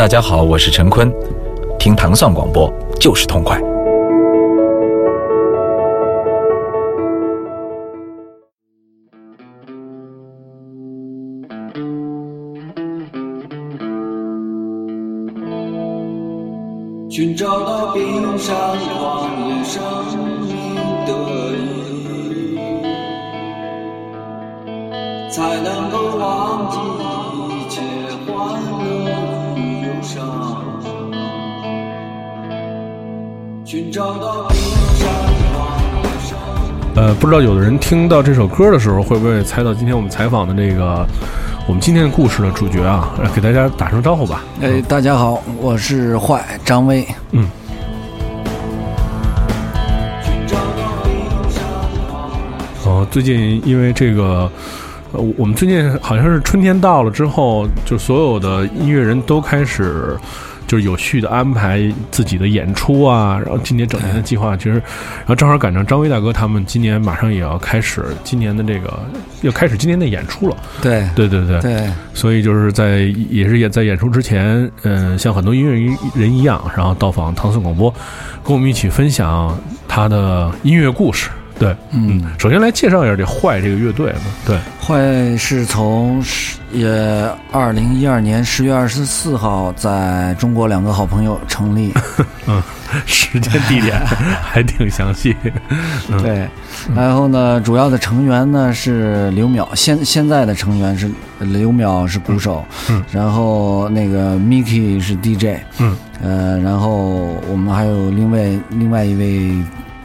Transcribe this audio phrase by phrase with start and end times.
[0.00, 1.12] 大家好，我是陈坤，
[1.78, 3.60] 听糖蒜广播就是痛快。
[17.10, 19.82] 寻找到冰山荒野生
[20.40, 20.50] 命
[21.04, 21.12] 的
[21.58, 22.58] 意义，
[25.30, 26.49] 才能够忘
[36.94, 41.04] 呃，不知道有的人听到这首歌的时候，会不会猜到今天我们采访的这个
[41.66, 43.12] 我们今天的故事的主角啊？
[43.20, 44.44] 呃给大家打声招呼吧。
[44.60, 47.04] 哎，大家好，我是坏张威。
[47.32, 47.48] 嗯，
[50.22, 51.12] 寻找到冰
[51.50, 51.64] 山
[52.08, 54.48] 荒野生呃，最近因为这个，
[55.12, 60.16] 呃，我们最近好像是春天到了之后，就所有的音乐人都开始。
[60.70, 68.96] 就是有序的安排自己的演出啊，然后今年整年的计划，其实，然后正好赶上张威大哥他们今年马上也要开始今年的这个，
[69.42, 70.56] 要开始今年的演出了。
[70.80, 77.92] 对对对对，对，所以就是在也是也在演出之前，嗯、像很多音乐人一样，然后到访唐宋广播，
[78.44, 79.58] 跟我们一起分享
[79.88, 81.30] 他的音乐故事。
[81.60, 84.20] 对，嗯，首先来介绍一下这坏这个乐队吧。
[84.46, 86.88] 对，坏是从十也
[87.52, 91.92] 二零一二年十月二十四号在中国两个好朋友成立。
[92.48, 92.62] 嗯
[93.06, 94.02] 时间地点
[94.42, 95.36] 还挺详细。
[96.08, 96.48] 嗯对，
[96.92, 101.08] 然后呢，主要的成员呢是刘淼，现现在的成员是
[101.38, 109.52] 刘淼是鼓手，嗯然后那个 Miki 是 DJ，嗯，呃，然后我们还有另外另外一位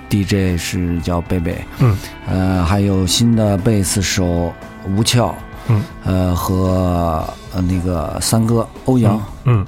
[0.09, 4.53] DJ 是叫贝贝，嗯，呃，还有新的贝斯手
[4.88, 5.34] 吴俏，
[5.67, 9.66] 嗯，呃和呃那个三哥欧阳，嗯。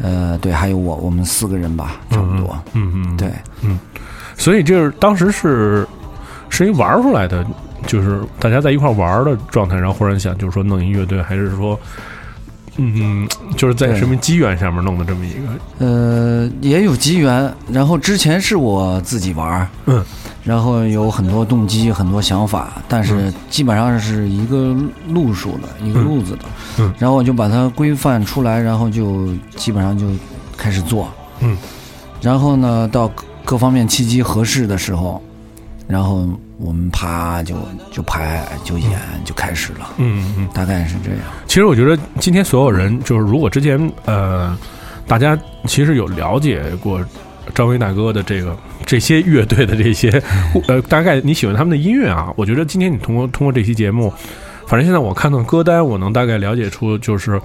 [0.00, 3.30] 呃对，还有我，我们四个人吧，差不多，嗯嗯，对。
[3.60, 3.78] 嗯。
[4.36, 5.86] 所以就是当时是
[6.48, 7.46] 是一玩儿出来的，
[7.86, 11.78] 就是大家在一块玩儿的状态，然后忽然想就是说弄一乐队，还是说，
[12.76, 17.52] 嗯，就是在什么机缘上面弄的这么一个，呃，也有机缘。
[17.70, 20.02] 然后之前是我自己玩儿，嗯，
[20.42, 24.74] 然后有很多动机、很多想法，但是基本上是一个
[25.08, 26.38] 路数的、一个路子的。
[26.78, 30.06] 嗯然后我就把它规范出来，然后就基本上就
[30.56, 31.06] 开始做。
[31.40, 31.54] 嗯，
[32.22, 35.20] 然后呢，到各各方面契机合适的时候，
[35.86, 36.26] 然后
[36.62, 37.56] 我们啪就
[37.90, 38.90] 就拍就演
[39.24, 40.48] 就开始了，嗯嗯。
[40.54, 41.18] 大概是这样。
[41.46, 44.56] 其实我觉得今天所有人，就是如果之前呃，
[45.06, 45.36] 大家
[45.66, 47.04] 其实有了解过
[47.54, 48.56] 张威大哥的这个
[48.86, 50.22] 这些乐队的这些
[50.68, 54.12] 呃，大概你喜欢他们的音乐啊，我觉得今天你通过通过这期节目，
[54.66, 57.40] 反正现在我看到歌单，我能大概了解出就是。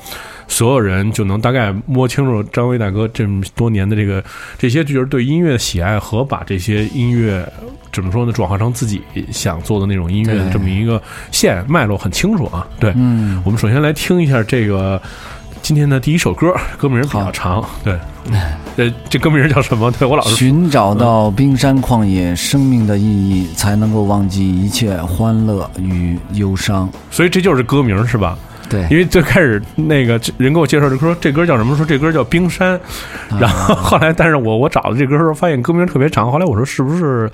[0.50, 4.24] 所有人就能大概摸清楚张威大哥这么多年的这个
[4.58, 7.46] 这些，就是对音乐的喜爱和把这些音乐
[7.92, 12.66] 怎么说呢，转化成自己想做的那种音乐的这么一个线脉络很清楚啊。
[12.80, 15.02] 对，嗯，我们首先来听一下这个
[15.62, 17.94] 今天的第一首歌，歌名比较长，对，
[18.78, 19.92] 呃，这歌名叫什么？
[19.92, 26.90] 对我老是寻找到冰山旷野生命的意义，才能够忘记一切欢乐与忧伤。
[27.12, 28.38] 所以这就是歌名是吧？
[28.70, 31.76] 对，因为最开始那个人给我介绍这歌，说这歌叫什么？
[31.76, 32.78] 说这歌叫《冰山》，
[33.40, 36.32] 然后后来，但是我我找的这歌的时候，发现歌名特别长。
[36.32, 37.30] 后来我说是不是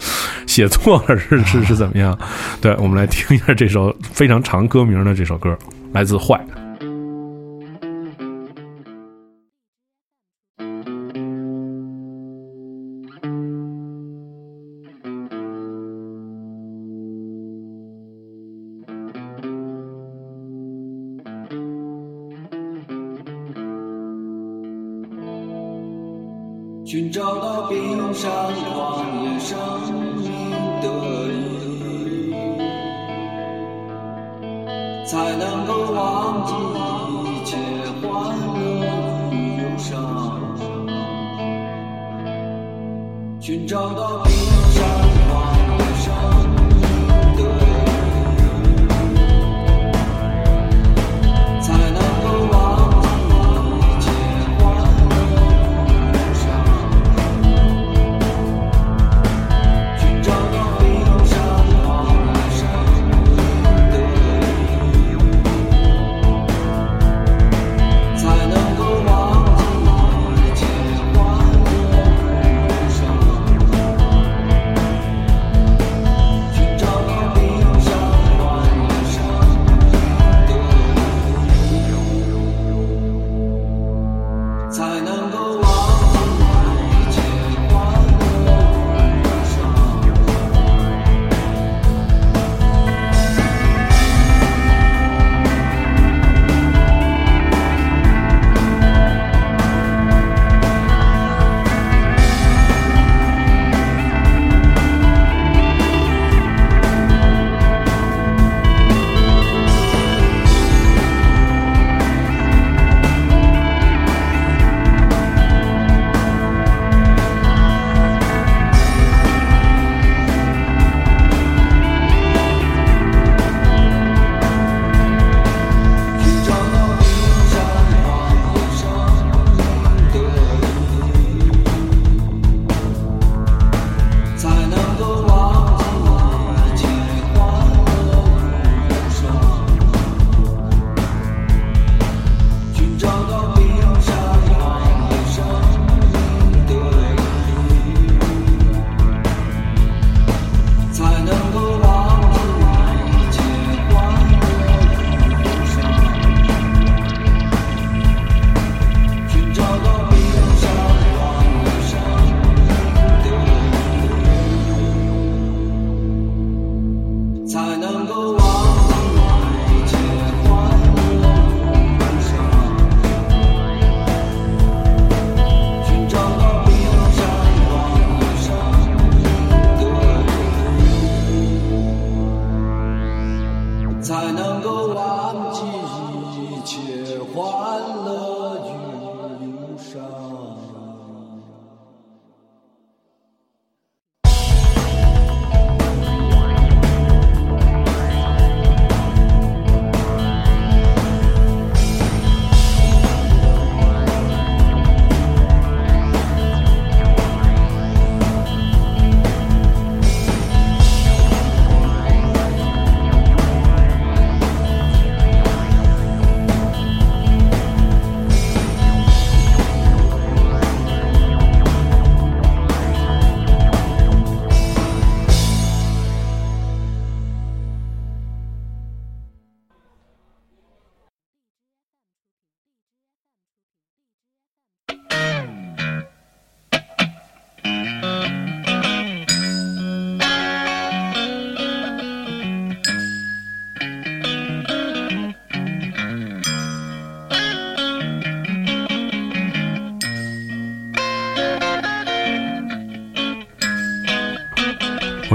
[0.46, 1.18] 写错了？
[1.18, 2.18] 是是是怎么样？
[2.62, 5.58] 对，我们来听一下这首非常长歌名的这首歌，
[5.92, 6.40] 来自坏。
[43.66, 44.33] 找到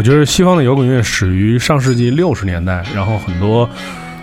[0.09, 3.69] 我觉得西方的摇滚乐始于上世纪六十年代，然后很多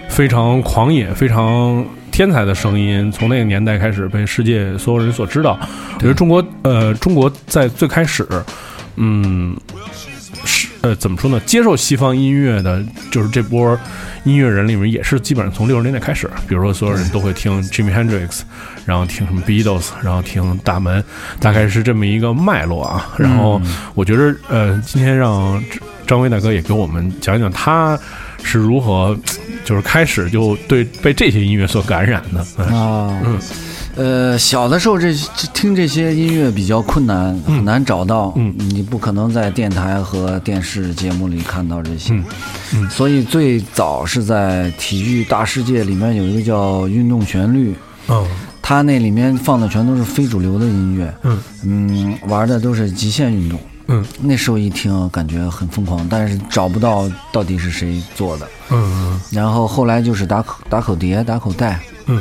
[0.09, 5.59] 非常狂野、非常天才的声音，从那个年代开始被世界所有人所知道。
[5.93, 8.27] 我觉得中国，呃，中国在最开始，
[8.95, 9.74] 嗯，是
[10.85, 11.41] 呃，怎么说呢？
[11.47, 12.79] 接受西方音乐的，
[13.09, 13.75] 就是这波
[14.23, 18.41] 音乐人里面，也是基本上从六十年代开始，比如说所有人都会听 Jimi Hendrix，
[18.85, 21.03] 然后听什么 Beatles，然后听大门，
[21.39, 23.09] 大概是这么一个脉络啊。
[23.17, 23.59] 然后
[23.95, 25.59] 我觉得，呃，今天让
[26.05, 27.97] 张威大哥也给我们讲讲他
[28.43, 29.17] 是如何，
[29.63, 32.45] 就是开始就对被这些音乐所感染的。
[32.59, 33.39] 嗯啊，嗯
[33.95, 38.53] 呃，小的时候这这听这些音乐比较困难，很难找到，嗯。
[38.57, 42.23] 你不可能在电台和电视节目里看到这些，嗯。
[42.75, 42.89] 嗯。
[42.89, 47.73] 所以最早是在体育大世界里面有一个叫运动旋律，
[48.09, 48.25] 嗯
[48.61, 51.39] 它那里面放的全都是非主流的音乐，嗯。
[51.63, 53.59] 嗯，玩的都是极限运动。
[53.87, 54.03] 嗯。
[54.19, 58.47] 那时候一听感觉很疯狂，但是找不到到底是谁做的。
[58.71, 62.19] 嗯然后后来就是打口打口碟、打口袋，嗯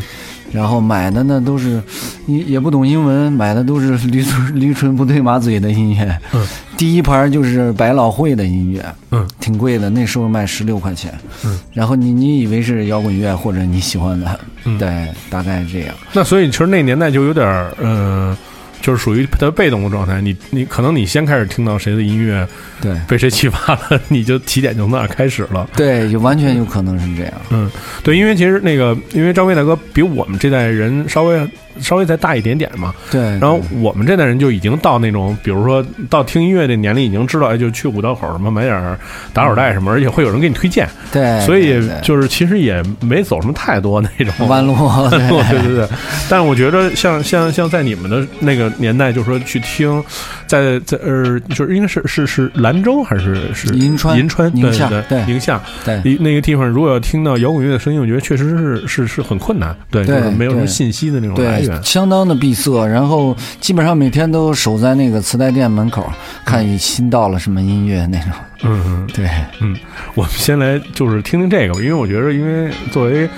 [0.55, 1.83] 然后买的呢都是
[2.27, 6.19] 也也不懂英文，买的都是 驴唇驴唇不对马嘴的音乐。
[6.33, 6.47] 嗯，
[6.77, 11.13] 第一盘就是百老汇的音乐，嗯挺贵的，那时候卖十六块钱。
[11.45, 15.95] 嗯，然后你你以为是摇滚乐或者你喜欢的，嗯对，大概这样。
[16.13, 18.37] 那所以其实那年代就有点儿，呃，
[18.85, 20.21] 就是属于特别被动的状态。
[20.21, 22.47] 你你可能你先开始听到谁的音乐，
[22.83, 25.67] 对被谁启发了，你就起点就从那儿开始了。
[25.75, 27.33] 对，就完全有可能是这样。
[27.49, 27.71] 嗯，
[28.03, 31.41] 对，因为其实那个，因为张飞大哥比我们这代人稍微
[31.81, 38.99] 稍微再大一点点嘛，对，然后我们这代人就已经到那种，比如说到听音乐这年龄，已经知道，哎，就去五道口什么买点
[39.33, 44.75] 打火带什么，而且会有人给你推荐，对，所以就是其实也没走什么太多那种弯路，
[45.11, 45.19] 对
[45.51, 45.89] 对对对，
[46.29, 50.03] 但是我觉得像像像在你们的那个年代，就是说去听，
[50.47, 54.51] 在在呃，就是应该是是是兰州还是是银川银川？
[54.55, 55.61] 宁夏对对宁夏。
[55.85, 56.01] 对。
[56.21, 62.87] 那个地方，如果要听到摇滚乐的声音，我觉得确实是是是很困难，对，对就是没有什么信息的那种来源，，相当的闭塞。
[62.87, 66.11] 然后基本上每天都守在那个磁带店门口，
[66.45, 68.31] 看新到了什么音乐那种。
[68.63, 69.29] 嗯嗯对，
[69.61, 69.77] 嗯，
[70.15, 73.29] 我们先来就是听听这个，因为我觉得，因为作为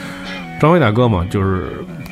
[0.61, 1.65] 张伟大哥嘛，就是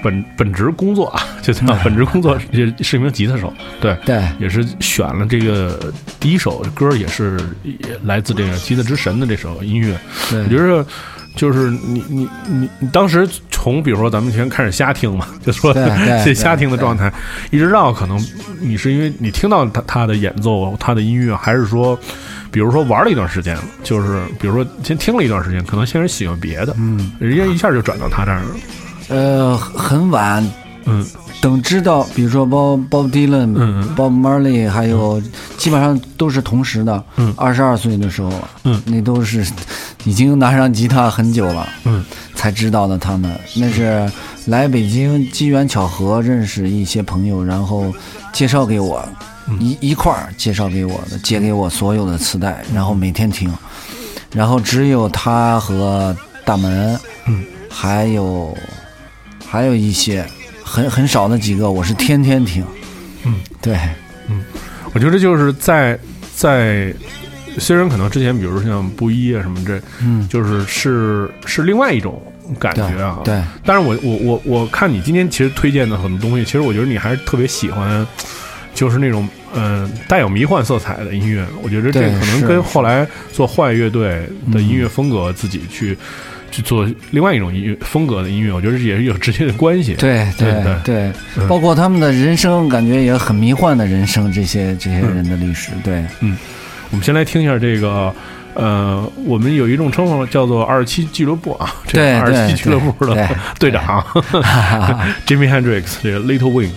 [0.05, 3.97] 本本职工作啊， 就叫本职工作也是一名吉他手，对。
[4.05, 9.99] 对，也是选了这个第一首歌，也是也来自这个《吉他之神》的这首音乐。
[10.31, 10.85] 对，我觉得
[11.35, 17.11] 就是你你你你当时从比如说咱们先开始瞎听嘛， 就说这瞎听的状态，
[17.51, 18.23] 一直到可能
[18.61, 21.99] 你是因为你听到他他的演奏，他的音乐，还是说，
[22.51, 28.51] 比如说玩了一段时间，就是比如说先听了一段时间，可能先是喜欢别的，嗯，人家一下就转到他这儿了，
[29.09, 30.47] 呃，很晚，
[30.85, 31.07] 嗯。
[31.41, 33.95] 等知道，比如说 Bob Bob Dylan、嗯嗯。
[33.95, 35.21] Bob Marley，还有
[35.59, 37.05] 基本上都是同时的。
[37.17, 37.35] 嗯。
[37.37, 38.33] 二十二岁的时候，
[38.63, 38.83] 嗯。
[38.87, 39.47] 那都是
[40.05, 42.03] 已经拿上吉他很久了，嗯。
[42.35, 42.97] 才知道的。
[42.97, 43.39] 他们。
[43.57, 44.11] 那是
[44.47, 47.93] 来北京机缘巧合认识一些朋友，然后
[48.33, 49.07] 介绍给我，
[49.47, 49.59] 嗯。
[49.61, 53.53] 一一块儿介绍给我的，借给我所有的磁带，然后每天听，
[54.33, 58.57] 然后只有他和大门，嗯，还有
[59.55, 60.27] 还有一些
[60.65, 62.65] 很很少的几个，我是天天听，
[63.25, 63.79] 嗯，对，
[64.29, 64.43] 嗯。
[64.93, 65.97] 我觉得就是在
[66.35, 66.93] 在
[67.57, 72.21] 虽然可能之前比如说像布衣啊什么这，嗯，就是是是另外一种
[72.59, 73.21] 感觉啊。
[73.25, 78.05] 对，但是我我我我看你今天其实推荐的很多东西，其实我觉得你还是特别喜欢，
[78.75, 81.47] 就是那种嗯、呃带有迷幻色彩的音乐。
[81.63, 85.97] 我觉得这可能跟后来做坏乐队的音乐风格自己去。
[86.55, 89.95] 去做另外一种音乐风格的音乐，我觉得也是有直接的关系。
[89.95, 96.37] 对对对对嗯包括他们的人生，感觉也很迷幻的人生，这些这些人的历史，对，嗯
[96.91, 98.15] 我们先来听一下这个。
[98.57, 104.01] 呃，我们有一种称呼叫做二十七俱乐部啊，这对二十七俱乐部的队长
[105.27, 106.71] Jimmy Hendrix 这个 Little Wing。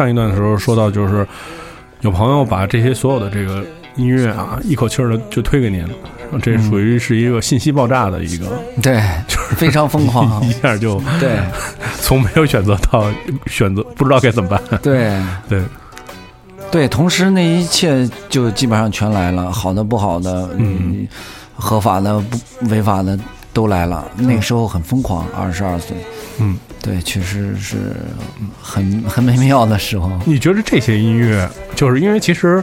[0.00, 1.26] 上一段的时候说到，就是
[2.00, 3.62] 有朋友把这些所有的这个
[3.96, 5.90] 音乐啊，一口气儿的就推给您了，
[6.40, 8.46] 这属于是一个信息爆炸的一个，
[8.82, 11.38] 对，就是非常疯狂 一，下就对
[12.00, 13.04] 从没有选择到
[13.44, 14.58] 选择，不知道该怎么办。
[14.80, 15.12] 对
[15.50, 15.62] 对，
[16.70, 21.06] 对，同时那一切就基本上全来了，好的不好的，嗯，
[21.54, 22.38] 合法的不
[22.70, 23.18] 违法的
[23.52, 24.10] 都来了。
[24.16, 25.94] 那个时候很疯狂，二十二岁，
[26.40, 27.94] 嗯，对，确实是
[28.60, 30.10] 很很美妙的时候。
[30.24, 32.62] 你觉得这些音乐，就是因为其实，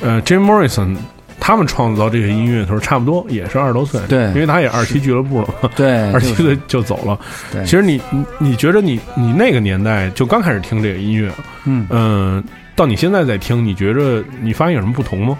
[0.00, 0.96] 呃，Jim Morrison
[1.38, 7.18] 他们创造这些音乐的时候，差不多也是二十多岁，对因为他也二期俱乐部了嘛， 对， 二十七岁就走了。
[7.52, 11.32] 对其实你你你觉得你你那个年代就刚开始听这个音乐，
[11.64, 12.44] 嗯嗯、
[12.76, 15.38] 到你现在在听，你觉着你发现有什么不同吗？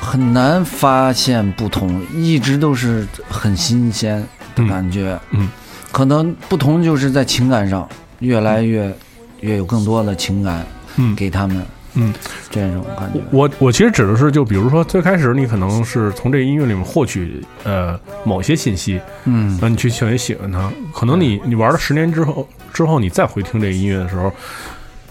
[0.00, 5.18] 很难发现不同，一直都是很新鲜的感觉。
[5.30, 5.48] 嗯，
[5.90, 7.88] 可能不同就是在情感上，
[8.20, 8.92] 越来越
[9.40, 10.64] 越有更多的情感
[10.96, 12.14] 嗯给他们嗯，
[12.48, 13.20] 这种感觉。
[13.30, 20.72] 我我其实指的是，就比如说最开始你可能是从这个音乐里面获取呃某些信息，嗯那你去特别喜欢它。
[20.94, 24.32] 可能你你玩了十年之后，之后你再回听这个音乐的时候，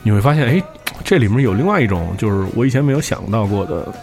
[0.01, 0.63] 你会发现，哎，
[1.03, 3.93] 这里面有另外一种就是我以前没有想到过的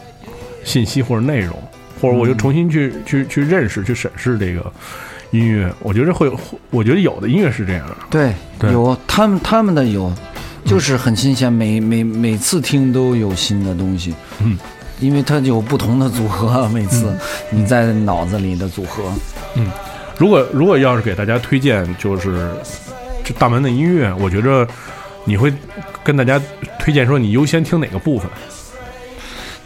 [0.62, 1.57] 信息或者内容，
[2.00, 4.73] 或者我就重新去、去去认识、去审视这个
[5.31, 5.73] 音乐。
[5.83, 7.97] 我觉得会有，我觉得有的音乐是这样的。
[8.11, 10.13] 对，对有他们他们的有，
[10.65, 14.15] 就是很新鲜，每每每次听都有新的东西。
[14.41, 14.59] 嗯，
[15.01, 17.17] 因为它有不同的组合， 每次
[17.51, 19.05] 你在脑子里的组合。
[19.57, 19.71] 嗯
[20.19, 22.51] 如果如果要是给大家推荐，就是
[23.23, 24.67] 这大门的音乐，我觉着
[25.25, 25.53] 你会
[26.03, 26.43] 跟大家
[26.77, 28.29] 推荐说，你优先听哪个部分？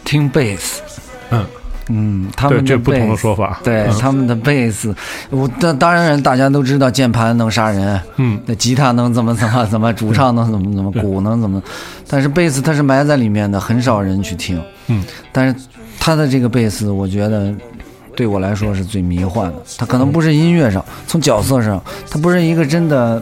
[0.05, 0.83] 听贝斯，
[1.31, 1.43] 嗯，
[1.89, 3.59] 嗯，他，们的这不同的说法。
[3.63, 4.95] 对、嗯他们的贝斯，
[5.29, 11.61] 我当当然大家都知道键盘能杀人，嗯，那吉他能怎么怎么怎么，主唱能怎么怎么， 鼓能怎么，
[12.07, 14.61] 但是贝斯它是埋在里面的，很少人去听。
[14.87, 15.55] 嗯，但是
[15.99, 17.53] 他的这个贝斯，我觉得
[18.15, 19.55] 对我来说是最迷幻的。
[19.77, 23.21] 他可能不是音乐上，从角色上，他不是一个真的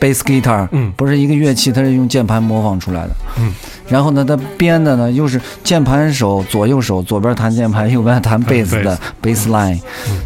[0.00, 3.10] bass guitar，嗯不是一个乐器，它是用键盘模仿出来的。
[3.38, 3.52] 嗯，
[3.90, 9.78] 然后呢，他编的呢又是键盘手左右手，左边弹键盘，右边弹贝斯的 bass line，、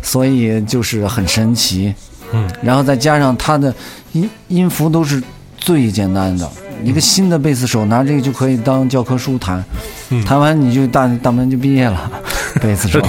[0.03, 1.95] 所以就是很神奇。
[2.33, 3.75] 嗯，然后再加上他的
[4.13, 5.23] 音音符都是
[5.57, 6.49] 最简单的，
[6.83, 9.65] 一个新的贝斯手拿这个就可以当教科书弹，
[10.11, 12.11] 嗯弹完你就大大门就毕业了，
[12.61, 13.01] 贝斯手。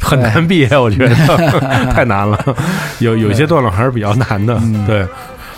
[0.00, 1.14] 很难毕业，我觉得
[1.92, 2.38] 太难了。
[2.98, 4.54] 有有些段落还是比较难的。
[4.62, 5.06] 嗯对，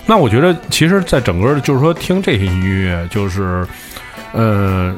[0.07, 3.67] 那我觉得其实，在整个就是说听这些音乐，就是
[4.33, 4.95] 呃，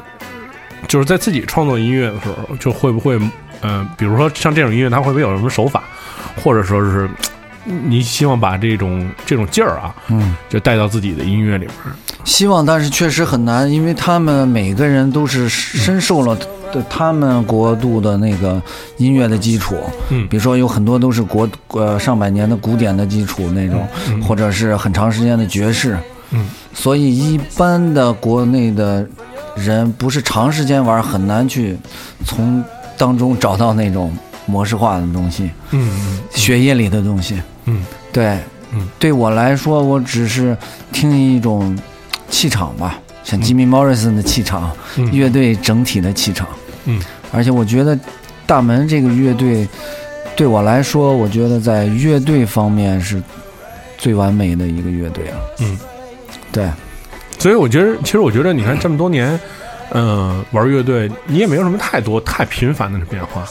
[0.87, 3.19] 就是在自己创作音乐的时候，就会不会
[3.61, 5.83] 呃，比如说像这种音乐，它会不会有什么手法，
[6.43, 7.09] 或者说是
[7.65, 11.77] 你希望把这种这种劲儿啊，嗯，就带到自己的音乐里边。
[12.25, 16.37] 希望，但是确实很难，因为他们每个人都是深受了
[16.71, 18.61] 对他们国度的那个
[18.97, 19.77] 音乐的基础。
[20.09, 25.97] 嗯比如说有很多都是国呃上百年的古典的基础那种，嗯或者是很长时间的爵士。
[26.33, 29.07] 嗯，所以一般的国内的
[29.55, 31.77] 人不是长时间玩，很难去
[32.25, 32.63] 从
[32.97, 34.11] 当中找到那种
[34.45, 37.41] 模式化的东西，嗯嗯血液里的东西。
[37.65, 37.83] 嗯。
[38.11, 38.37] 对，
[38.71, 38.87] 嗯。
[38.99, 40.57] 对我来说，我只是
[40.91, 41.77] 听一种
[42.29, 45.09] 气场吧，像吉米·莫里森的气场，嗯。
[45.11, 46.47] 乐队整体的气场。
[46.85, 47.97] 嗯，而且我觉得
[48.45, 49.67] 大门这个乐队，
[50.35, 53.21] 对我来说，我觉得在乐队方面是
[53.97, 55.37] 最完美的一个乐队了。
[55.61, 55.77] 嗯，
[56.53, 56.69] 对，
[57.37, 59.37] 所以我觉得，其实我觉得，你看这么多年，
[59.91, 63.43] 嗯、玩乐队，你也没有什么太多太频繁的变化，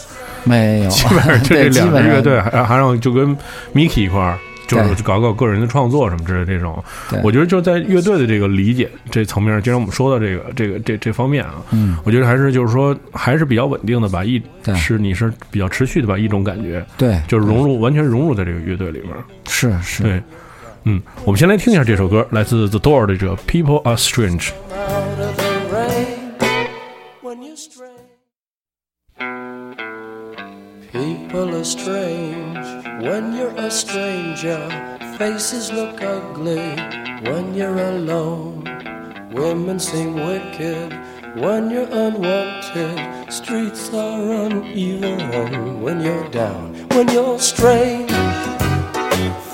[0.45, 3.37] 没有，基本上就这两支乐队，还还让就跟
[3.75, 5.03] Miki 一块儿，就是对。
[5.03, 6.83] 搞搞个人的创作什么之类这种。
[7.23, 14.41] 我觉得就在乐队的这个理解这层面，既然我们说到这个这个这这方面啊，嗯，我觉得还是就是说还是比较稳定的，吧一
[14.75, 19.11] 是你是比较持续的吧一种感觉，对，就是融入完全融入在这个乐队里面。
[19.47, 20.23] 是是，对，
[20.84, 24.52] 嗯，我们先来听一下这首歌，来自 The Door 的这个 People Are Strange。
[24.72, 26.34] out of the rain
[27.22, 27.92] when you're strange.
[30.92, 32.66] People are strange
[33.02, 34.60] when you're a stranger.
[35.18, 36.76] Faces look ugly
[37.24, 38.64] when you're alone.
[39.34, 40.94] Women seem wicked
[41.36, 43.00] when you're unwanted.
[43.30, 46.76] Streets are uneven when you're down.
[46.92, 48.12] When you're strange,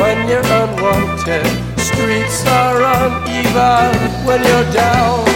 [0.00, 1.46] when you're unwanted.
[1.78, 5.26] Streets are uneven when you're down.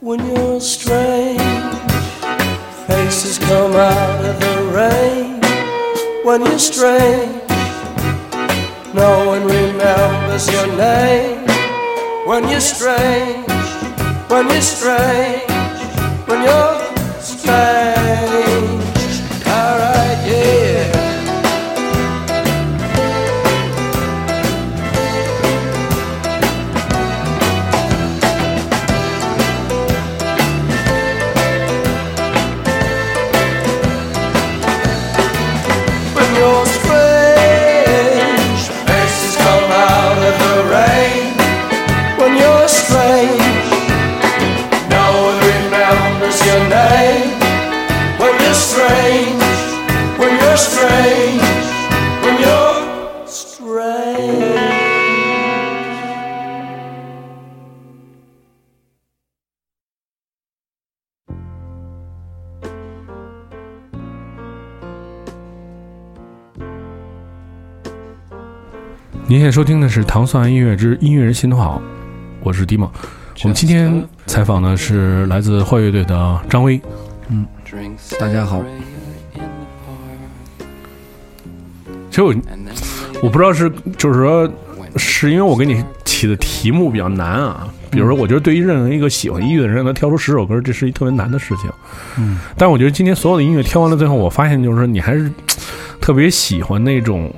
[0.00, 1.40] when you're strange.
[2.88, 5.40] Faces come out of the rain
[6.24, 7.29] when you're strange.
[10.66, 11.46] Your name
[12.26, 13.46] when you're strange.
[14.28, 15.50] When you're strange.
[16.26, 16.79] When you're
[69.40, 71.80] 您现在收听的是《糖蒜音乐之音乐人心头好》，
[72.42, 72.86] 我是迪蒙。
[73.42, 76.78] 我们今天采访的是来自坏乐队的张威。
[77.30, 77.46] 嗯
[78.18, 78.62] 大家好。
[82.10, 82.34] 其实我
[83.22, 84.52] 我不知道是就是说，
[84.96, 87.66] 是因为我给你起的题目比较难啊。
[87.90, 91.70] 比如说，我觉得对于任何一个喜欢音乐的人，让他挑出十首歌，这是一特别难的事情。
[92.18, 95.32] 嗯，但我觉得今天所有的音乐挑完了，最后我发现就是说，你还是
[95.98, 97.34] 特别喜欢那种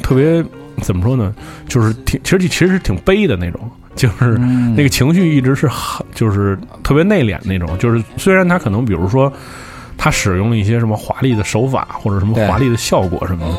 [0.00, 0.44] 特别
[0.82, 1.34] 怎么说呢？
[1.68, 3.60] 就是挺其实其实是挺悲的那种，
[3.94, 4.38] 就是
[4.76, 7.76] 那个情绪一直是很就是特别内敛那种。
[7.78, 9.32] 就是虽然他可能比如说
[9.96, 13.54] 他使用了一些什么华丽的手法或者什么华丽的效果什么的，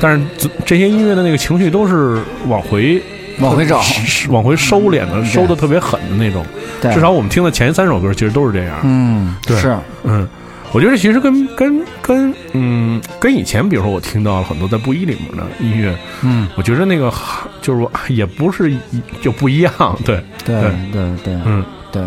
[0.00, 3.02] 但是这这些音乐的那个情绪都是往回。
[3.40, 3.80] 往回找
[4.28, 6.44] 往回收敛的，收的特别狠的那种。
[6.82, 8.76] 至少我们听的前三首歌其实都是这样。
[8.84, 10.28] 嗯，对是，嗯，
[10.74, 17.12] 我觉得其实跟跟跟嗯跟以前，比如说我听到了很多在布衣里面的音乐，嗯，我觉得那个
[17.60, 18.78] 就是 也不是一
[19.20, 19.72] 就不一样。
[20.04, 22.02] 对，对对对对，嗯对。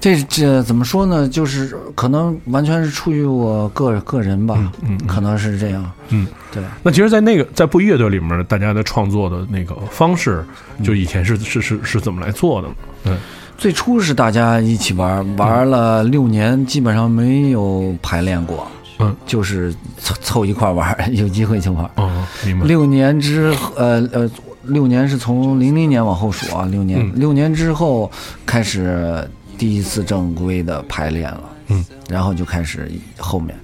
[0.00, 1.28] 这这怎么说呢？
[1.28, 5.88] 就是可能完全是出于我个个人吧，嗯嗯可能是这样。
[6.08, 6.26] 嗯。
[6.50, 10.44] 对，那其实，在那个在布衣乐队里面，大家的创作的那个方式，
[10.82, 12.74] 就以前是是是是怎么来做的呢？
[13.04, 13.16] 对，
[13.62, 18.66] 最初是大家一起玩，玩了六年，基本上没有排练过，
[18.98, 21.88] 嗯，就是凑凑一块玩，有机会就玩。
[21.94, 22.66] 哦，明白。
[22.66, 24.28] 六年之呃呃，
[24.64, 28.10] 六年是从零零年往后数啊，六年、嗯六年之后
[28.44, 33.56] 开始第一次正规的排练了，嗯，然后就开始后面，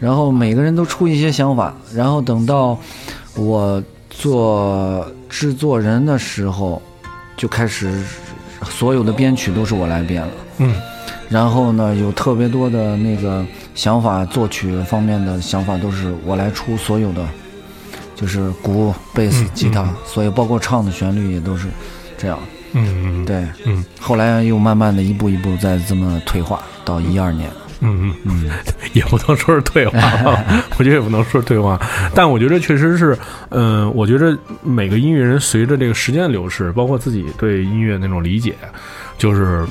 [0.00, 2.78] 然后每个人都出一些想法，然后等到
[3.36, 6.80] 我做制作人的时候，
[7.36, 8.02] 就开始
[8.64, 10.32] 所有的编曲都是我来编了。
[10.58, 10.74] 嗯。
[11.28, 13.44] 然后呢，有特别多的那个
[13.74, 17.26] 想法，作曲方面的想法都是我来出，所有的
[18.14, 21.68] 就是鼓、贝斯嗯、吉他嗯，所以包括唱的旋律也都是
[22.18, 22.38] 这样。
[22.72, 23.82] 嗯嗯对，嗯。
[23.98, 27.50] 后来又慢慢的一步一步再这么退化，到一二年，
[27.82, 28.50] 嗯嗯嗯，
[28.94, 30.44] 也不能说是退化啊，
[30.78, 31.78] 我觉得也不能说是退化，
[32.14, 33.18] 但我觉得确实是，
[33.50, 38.54] 嗯、我觉得每个音乐人随着这个时间的流逝，包括自己对音乐那种理解，
[39.18, 39.66] 就是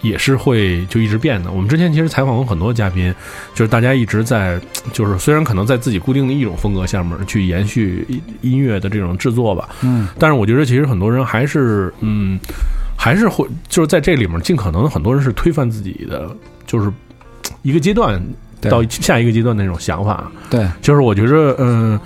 [0.00, 1.52] 也是会就一直变的。
[1.52, 3.14] 我们之前其实采访过很多嘉宾，
[3.54, 4.60] 就是大家一直在，
[4.92, 12.36] 就是虽然可能在自己固定的一种风格下面去延续音音乐的这种制作吧，嗯，但是我觉得其实很多人还是，嗯，
[12.98, 16.28] 还是会就是在这里面尽可能很多人是推翻自己的，
[16.66, 16.90] 就是
[17.62, 18.22] 一个阶段
[18.62, 20.30] 到下一个阶段的那种想法。
[20.50, 21.98] 对，就是我觉着，嗯、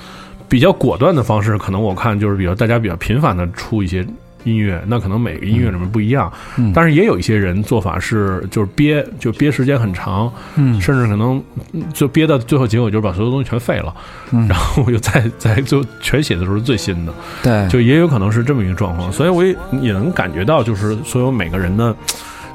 [0.49, 4.07] 比较果断的方式，可能我看就是比较大家比较频繁的出一些
[4.45, 6.73] 音乐，那可能每个音乐里面不一样，嗯。
[6.73, 10.81] 但是也有一些人做法是就是憋，就憋时间很长，嗯。
[10.81, 11.43] 甚至可能
[11.73, 13.93] 嗯就憋到最后结果就是把所有东西全废了，
[14.31, 14.47] 嗯。
[14.47, 21.95] 然后我就再再就全写的时候是最新的，对，就也有可能是这么一个状况，所以我也也能感觉到，就是所有每个人的，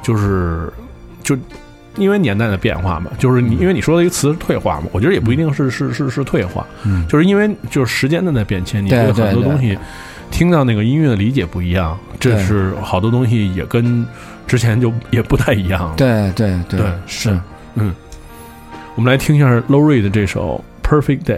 [0.01, 0.71] 就是
[1.21, 1.37] 就
[1.97, 9.77] 因为年代的变化嘛，就是你因为你说的一个词是退化嘛，我觉得也不一定是是是是退化，嗯就是因为就是时间的在变迁，你对对很多东西
[10.29, 14.05] 听到那个音乐的理解不一样，这是好多东西也跟
[14.47, 15.93] 之前就也不太一样了。
[15.97, 17.37] 对对对对是。
[17.75, 17.93] 嗯，
[18.95, 21.37] 我们来听一下 Reed 的这首《Perfect Day》。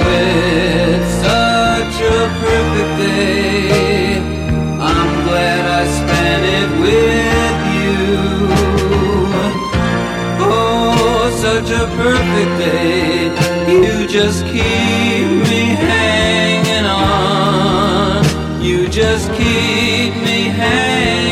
[2.51, 4.17] perfect day.
[4.93, 7.95] I'm glad I spent it with you.
[10.45, 13.31] Oh, such a perfect day.
[13.83, 18.25] You just keep me hanging on.
[18.61, 21.30] You just keep me hanging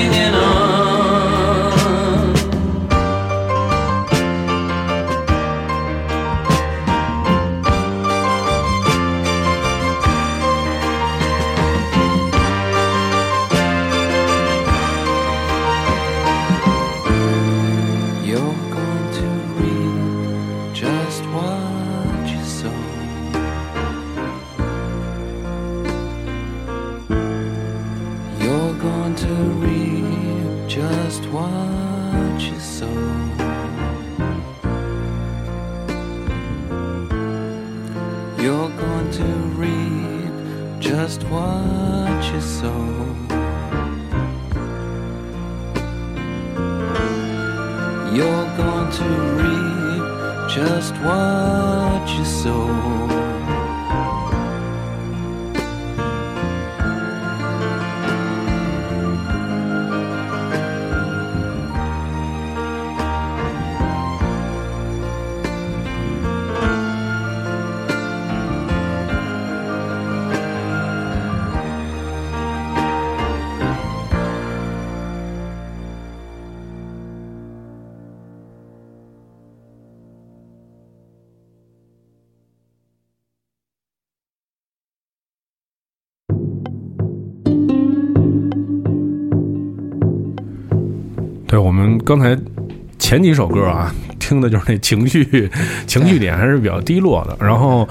[93.40, 95.50] 首歌啊，听的就是那情绪
[95.88, 97.38] 情绪点还是比较低落的。
[97.40, 97.88] 然后，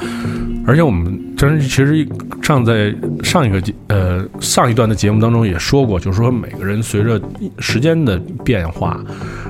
[0.67, 2.07] 而且我们真其实
[2.43, 7.19] 上在上一个节呃上一段的节目当中也说过，就是说每个人随着
[7.61, 9.01] 时间的变化，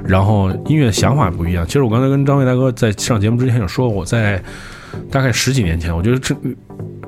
[0.07, 1.67] 然后音乐想法不一样。
[1.67, 4.41] 其实我刚才跟张伟大哥在上节目之前也说过，我在
[5.11, 6.33] 大概十几年前，我觉得这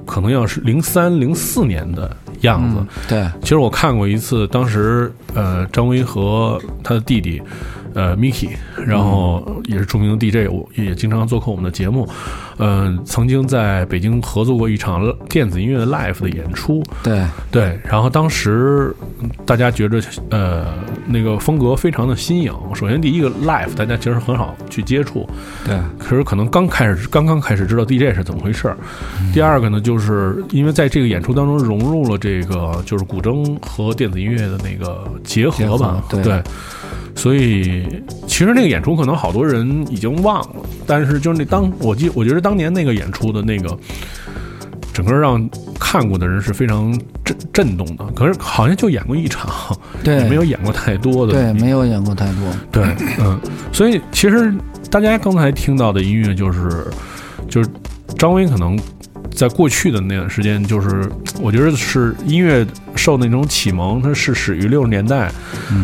[0.04, 2.84] 可能要是零三零四年的样子。
[3.08, 7.40] 对，其实我看过一次，当时呃，张威和他的弟弟
[7.94, 8.50] 呃 Miki，
[8.86, 12.08] 然后也是著名的 DJ，我也经常做客我们的节目，
[12.58, 20.00] 嗯、曾经在北京合作过一场电子音乐的 live 的演出，对，对，然后当时嗯大家觉着
[20.30, 20.66] 呃
[21.06, 22.52] 那个风格非常的新颖。
[22.74, 25.28] 首先第一个 live 大家其实很好去接触，
[25.64, 28.76] 对，可是可能刚开始刚刚开始知道 DJ 是怎么回事儿。
[29.32, 36.42] 第二个呢，就是因为在这个演出当中融入了这个就是古筝和电子音乐的那个结合吧，对
[37.20, 37.86] 所以
[38.26, 40.56] 其实那个演出可能好多人已经忘了，
[40.86, 43.76] 但是就是那当我记，我觉得当年那个演出的那个。
[44.92, 46.92] 整个让看过的人是非常
[47.24, 49.48] 震震动的，可是好像就演过一场，
[50.02, 52.52] 对没有演过太多的，对，没有演过太多。
[52.72, 52.84] 对，
[53.20, 53.40] 嗯，
[53.72, 54.52] 所以其实
[54.90, 56.88] 大家刚才听到的音乐就是，
[57.48, 57.70] 就是
[58.18, 58.76] 张威可能
[59.30, 65.30] 在过去的那段时间，就是我觉得是音乐受那种启蒙，它是始于六十年代，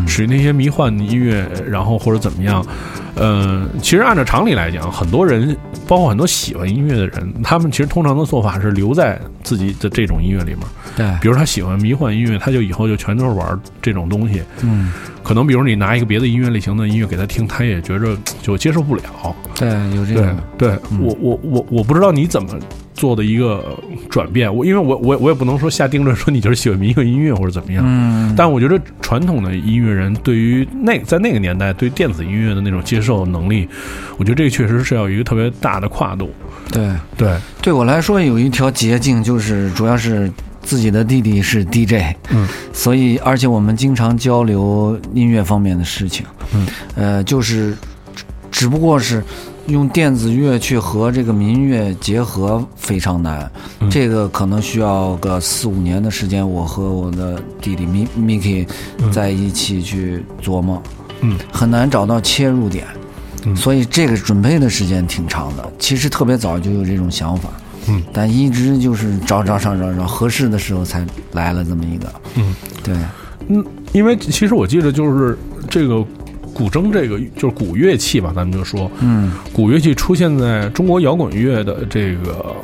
[0.06, 2.64] 始于那些迷幻音乐，然后或者怎么样。
[3.14, 5.56] 呃，其实按照常理来讲，很多人，
[5.88, 10.58] 包括很多喜欢音乐的人，他们其实通常的做法是留在自己的这种音乐里面。
[10.94, 14.42] 对，比如他喜欢迷幻音乐，他就以后就全都是玩这种东西。
[14.62, 19.02] 嗯，可能比如你拿一个别的音乐类型的音乐给他听，他也觉着就接受不了。
[19.54, 22.50] 对，有这对种，对，我我我我不知道你怎么
[22.96, 23.78] 做的一个
[24.10, 24.52] 转变。
[24.52, 27.84] 我因为我我我也不能说下定论说你就是喜欢民乐音乐或者怎么样。
[27.86, 33.68] 嗯，但我觉得传统的音乐人对于那在那个年代对电子音乐的那种接受能力，
[34.16, 36.30] 我觉得这个确实是要有一个特别大的跨度。
[36.72, 40.28] 对，对，对我来说有一条捷径，就是主要是
[40.62, 47.76] 自己的弟弟是 DJ，嗯，所以而且我们经常交流音乐方面的事情，嗯，呃，就是
[48.12, 49.22] 只只不过是
[49.66, 53.50] 用电子乐去和这个民乐结合非常难，
[53.80, 53.90] 嗯。
[53.90, 58.66] 这个可能需要个四五年的时间，我和我的弟弟 Mi Miki
[59.10, 60.82] 在一起去琢磨，
[61.20, 62.86] 嗯，很难找到切入点。
[63.44, 63.56] 嗯。
[63.56, 65.72] 所以这个准备的时间挺长的。
[65.78, 67.50] 其实特别早就有这种想法，
[67.88, 72.94] 嗯，但一直就是找找找找找，合适的时候才来了这么一个，嗯，对，
[73.48, 75.36] 嗯，因为其实我记得就是
[75.68, 76.04] 这个
[76.56, 82.56] 古筝这个就是古乐器吧，咱们就说，嗯，古乐器出现在中国摇滚乐的这个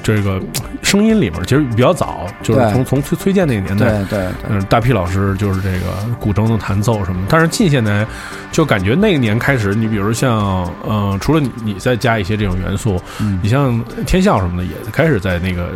[0.00, 0.40] 这个
[0.80, 8.06] 声音里面，其实比较早，就是从从崔崔健那个年代，对对对，嗯，大批老师就是这个古筝的弹奏什么，但是近些年
[8.52, 13.40] 就感觉那个年开始，你比如像呃，除了你你再加一些这种元素，嗯。
[13.42, 15.70] 你像天笑什么的也开始在那个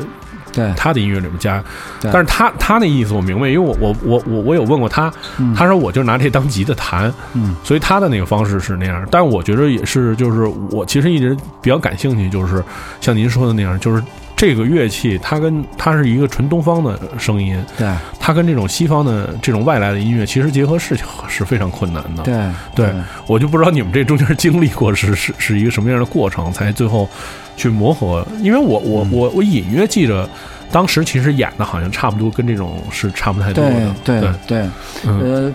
[0.57, 0.73] 对。
[0.77, 1.63] 他的音乐里面加，
[2.01, 2.11] 对。
[2.11, 5.55] 但是他他那意思我明白，因为我我我我我有问过他，嗯。
[5.55, 7.55] 他说我就拿这当吉他弹，嗯。
[7.63, 12.65] 所以他的那个方式是那样，但我觉得也是，就是我其实一直比较感兴趣，就是
[13.01, 14.03] 像您说的那样，就是
[14.37, 17.89] 这个乐器它跟它是一个纯东方的声音，对。
[18.21, 22.25] 它跟这种西方的这种外来的音乐其实结合是是非常困难的。
[22.25, 22.45] 对
[22.75, 22.93] 对
[23.29, 27.09] 我就不知道你们这中间经历过是是是一个什么样的过程，才最后
[27.57, 28.27] 去磨合。
[28.43, 30.29] 因为我我我我隐约记着，
[30.73, 33.95] 当时其实演的好像差不多跟这种是差不太多的。
[34.05, 34.69] 对对
[35.07, 35.53] 呃，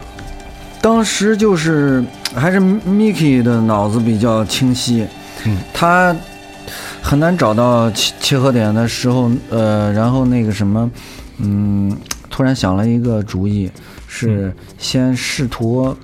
[0.79, 2.01] 当时就是
[2.33, 5.05] 还是 Miki 的脑子比较清晰，
[5.45, 6.15] 嗯，他
[7.01, 10.89] 很难找到切切合点的时候，呃，然后那个什么，
[11.39, 11.95] 嗯，
[12.29, 13.81] 突然想了一个主意，嗯。
[14.13, 15.95] 是先试图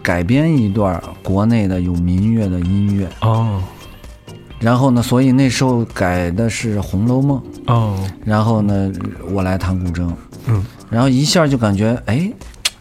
[0.00, 3.60] 改编一段国内的有民乐的音乐，哦。
[4.60, 7.42] 然后呢，所以那时候改的是《红楼梦》。
[7.72, 7.98] 哦。
[8.24, 8.92] 然后呢，
[9.32, 10.08] 我来弹古筝，
[10.46, 12.30] 嗯，然后一下就感觉哎，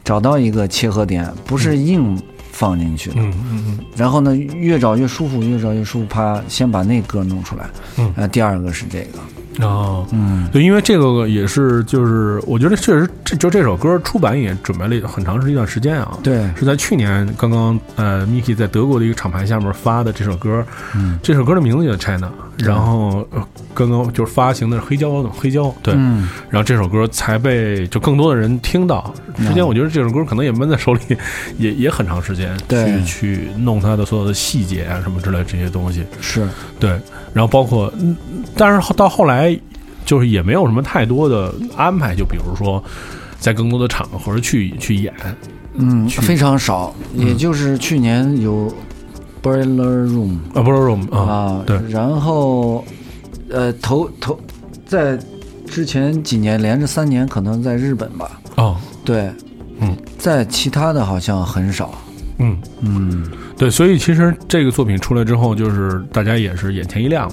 [0.04, 2.16] 找到一个切合点，不是硬
[2.58, 3.18] 放进去的。
[3.20, 7.70] 嗯嗯嗯然后呢，越找越舒服，越找越舒服，啪，先把那歌弄出来。
[7.98, 9.20] 嗯那，第二个是这个，
[9.62, 10.06] 哦。
[10.12, 16.18] 嗯，对，因为这个也是，就是我觉得确实，这就这首歌出版也准备了很长一段时间啊。
[16.24, 20.66] 对，是在去年刚刚呃，Miki 在德国的一个厂牌下面发的这首歌，
[20.96, 21.20] 嗯。
[21.22, 29.14] 这首歌的名字叫 China，然后呃刚刚就是发行的是黑胶的黑胶，对，嗯，然后这首歌才被就更多的人听到。
[29.38, 31.02] 之前嗯我觉得这首歌可能也闷在手里，
[31.58, 32.86] 也也很长时间，对。
[32.86, 36.48] 去去弄它的所有的细节啊什么之类这些东西，是，
[36.80, 36.90] 对，
[37.34, 38.16] 然后包括，嗯，
[38.56, 39.45] 但是到后来
[40.06, 42.84] 就是也没有什么太多的安排，就比如说
[43.40, 45.14] 在更多的场合去去演，
[45.74, 48.74] 嗯，非常少，也就是去年有
[49.44, 52.86] Boiler Room 啊，，Boiler Room 啊，啊，对，然后
[53.50, 54.40] 呃，头头
[54.86, 55.20] 在
[55.68, 59.30] 之前几年连着三年，可能在日本吧，哦，对，
[59.80, 61.94] 嗯，在其他的好像很少，
[62.40, 67.32] 嗯，嗯，对，所以其实这个作品出来之后，就是大家也是眼前一亮，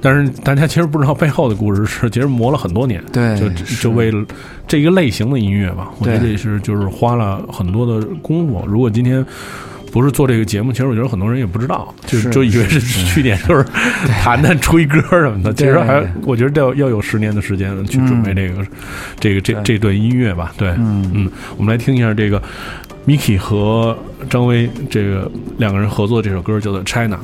[0.00, 3.48] 但是大家其实不知道背后的故事是，其实磨了很多年，对就
[3.80, 4.24] 就为了
[4.66, 6.30] 这一个类型的音乐吧，我觉得对。
[6.30, 8.64] 也是就是花了很多的功夫。
[8.66, 9.24] 如果今天
[9.90, 13.64] 不是做这个节目，其实我觉得很多人也不知道，就是就以为是去年就是
[14.22, 18.66] 谈谈吹歌什么的，其实还我觉得要要有十年的时间去准备这个、
[19.18, 20.52] 这个这这段音乐吧。
[20.58, 21.10] 对，嗯。
[21.14, 22.40] 嗯，我们来听一下这个
[23.06, 23.96] Miki 和
[24.28, 27.18] 张威这个两个人合作这首歌，叫做《》。China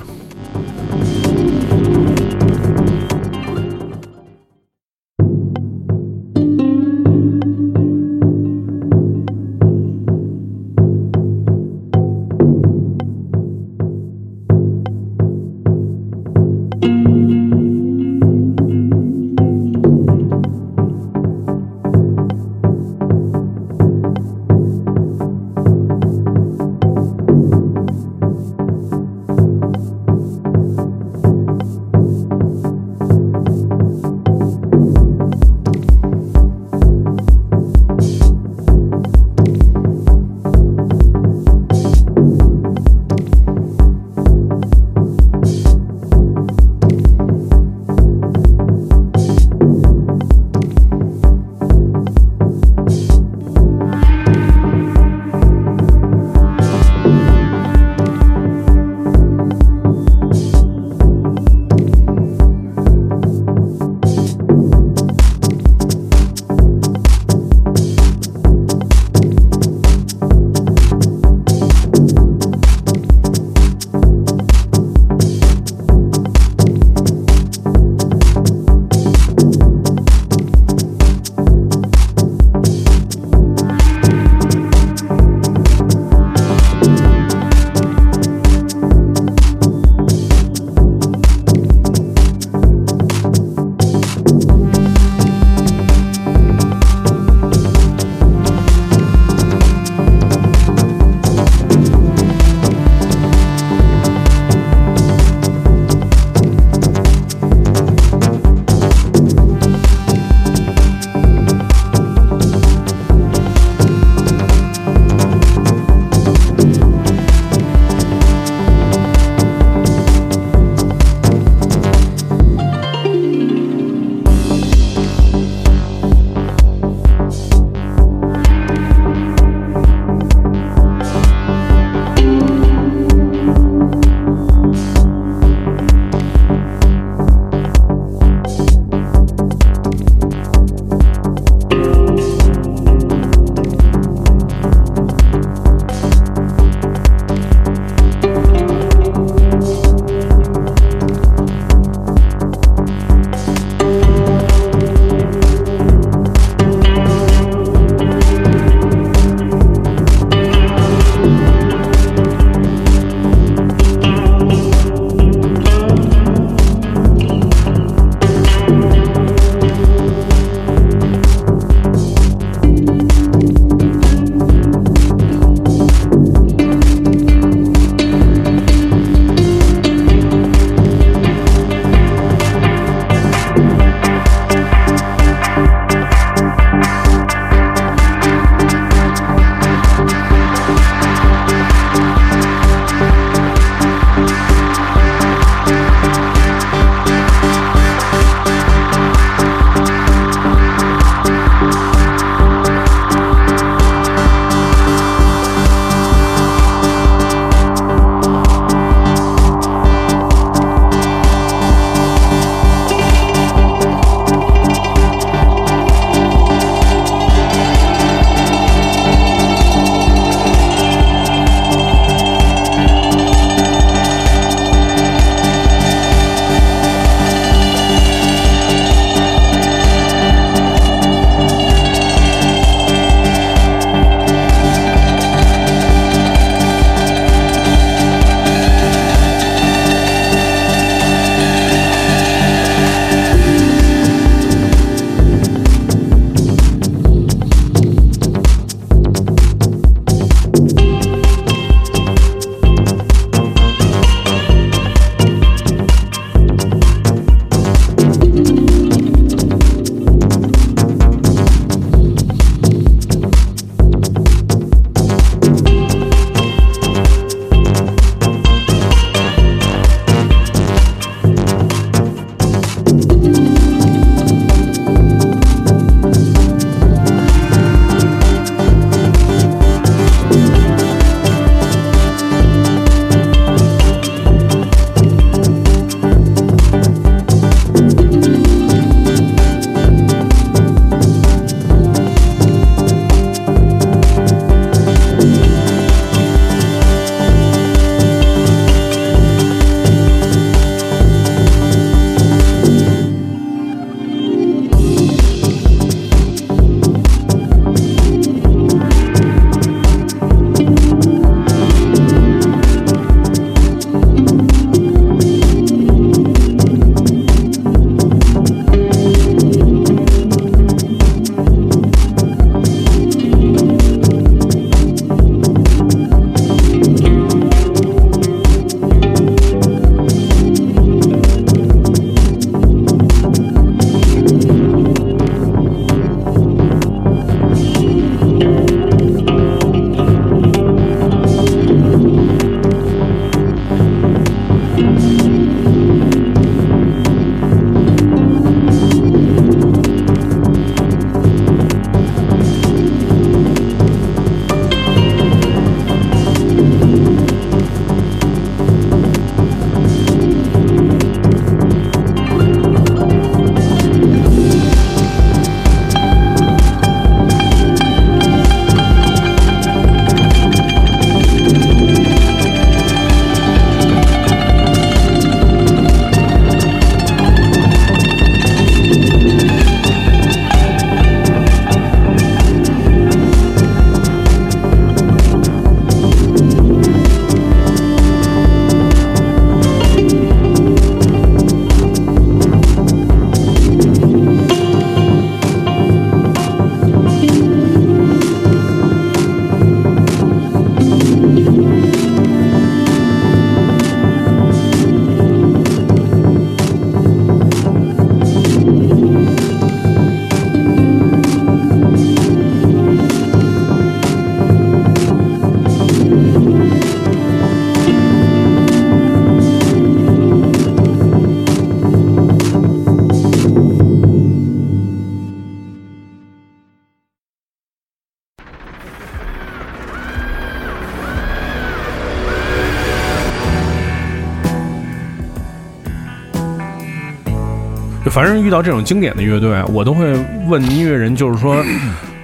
[438.14, 440.14] 凡是遇到这种经典的乐队，我都会
[440.46, 441.60] 问音乐人，就是说，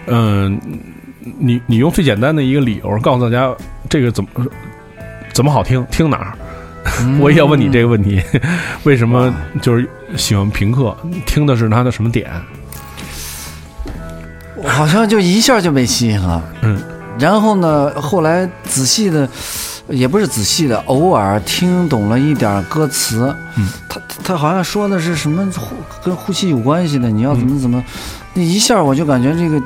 [0.07, 0.57] 嗯、
[1.37, 3.53] 你你用最简单的一个理由告诉大家
[3.89, 4.31] 这个怎么
[5.33, 6.33] 怎么好听，听哪儿？
[7.19, 8.23] 我也要问你这个问题，
[8.85, 9.85] 为什么就是
[10.17, 10.97] 喜欢平克？
[11.27, 12.31] 听的是他的什么点？
[14.55, 16.41] 我好像就一下就被吸引了。
[16.63, 16.81] 嗯，
[17.19, 19.29] 然后呢，后来仔细的，
[19.89, 23.35] 也不是仔细的，偶尔听懂了一点歌词。
[23.57, 27.83] 嗯，他他好像说的是什么呼跟呼吸有关系的，你要怎么怎么，
[28.35, 29.63] 那一下我就感觉这个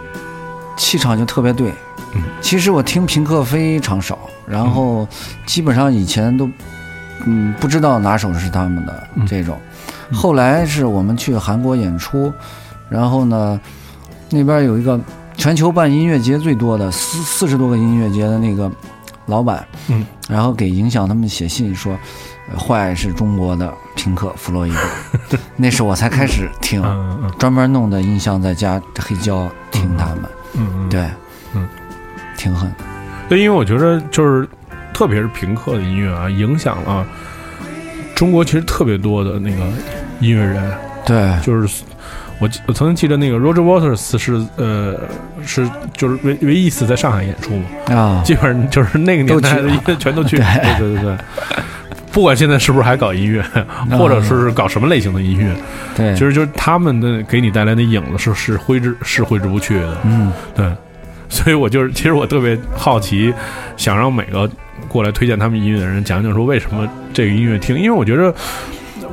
[0.76, 1.72] 气场就特别对。
[2.14, 5.06] 嗯，其实我听平克非常少，然后
[5.46, 6.48] 基本上以前都
[7.26, 9.26] 嗯不知道哪首是他们的嗯。
[9.26, 9.58] 这种。
[10.12, 12.32] 后来是我们去韩国演出，
[12.88, 13.60] 然后呢，
[14.30, 15.00] 那边有一个
[15.36, 18.70] 全球办音乐节最多的四四十多个音乐节的那个
[19.26, 21.98] 老板，嗯，然后给影响他们写信说，
[22.52, 23.72] 呃坏是中国的
[24.04, 24.72] 平克·弗洛伊
[25.30, 26.82] 德， 那是我才开始听，
[27.38, 31.08] 专门弄的音箱在家黑胶听他们，嗯嗯，对，
[31.54, 31.66] 嗯，
[32.36, 32.70] 挺狠，
[33.30, 34.46] 对，因为我觉得就是，
[34.92, 37.06] 特别是平克的音乐啊，影响了
[38.14, 39.64] 中国其实特别多的那个
[40.20, 40.70] 音乐人，
[41.06, 41.82] 对，就是
[42.38, 45.00] 我我曾经记得那个 Roger Waters 是呃
[45.46, 47.56] 是就是唯唯一一次在上海演出
[47.88, 50.44] 嘛，啊，基本上就是那个年代的音乐全都去， 对
[50.78, 51.18] 对对对对。
[52.14, 53.44] 不管现在是不是还搞音乐，
[53.98, 55.52] 或者是搞什么类型的音乐，
[55.96, 59.98] 对，其实就是他们的给你带来的影子是是挥之是挥之不去的。
[60.04, 60.64] 嗯，对，
[61.28, 63.34] 所以我就是，其实我特别好奇，
[63.76, 64.48] 想让每个
[64.86, 68.32] 过来推荐他们音乐的人讲讲说为什么这个音乐听，因为我觉得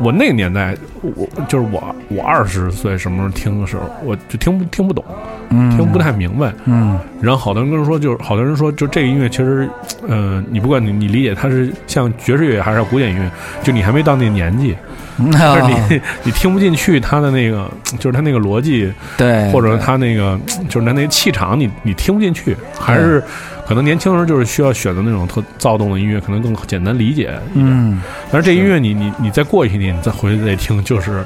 [0.01, 5.03] 我那个年代，我就是我我二十岁什么时候听的时候，我就听不听不懂，
[5.49, 6.51] 嗯，听不太明白。
[6.65, 9.69] 嗯，然后好多人跟我说，就是好多人说，就这个音乐其实，
[10.07, 13.31] 呃，你不管你你理解它是像爵士乐还是古典音乐，
[13.63, 14.75] 就你还没到那个年纪，
[15.17, 23.23] 嗯，但是啊你你听不进去它的那个，就是它那个逻辑，对，或者它那个就是它那个气场你，你听不进去，还是
[23.71, 27.31] 可能年轻人就是需要选择那种特躁动的音乐，可能更简单理解。
[27.53, 31.23] 嗯，但是这音乐你你你再过一些年，你再回去再听，就是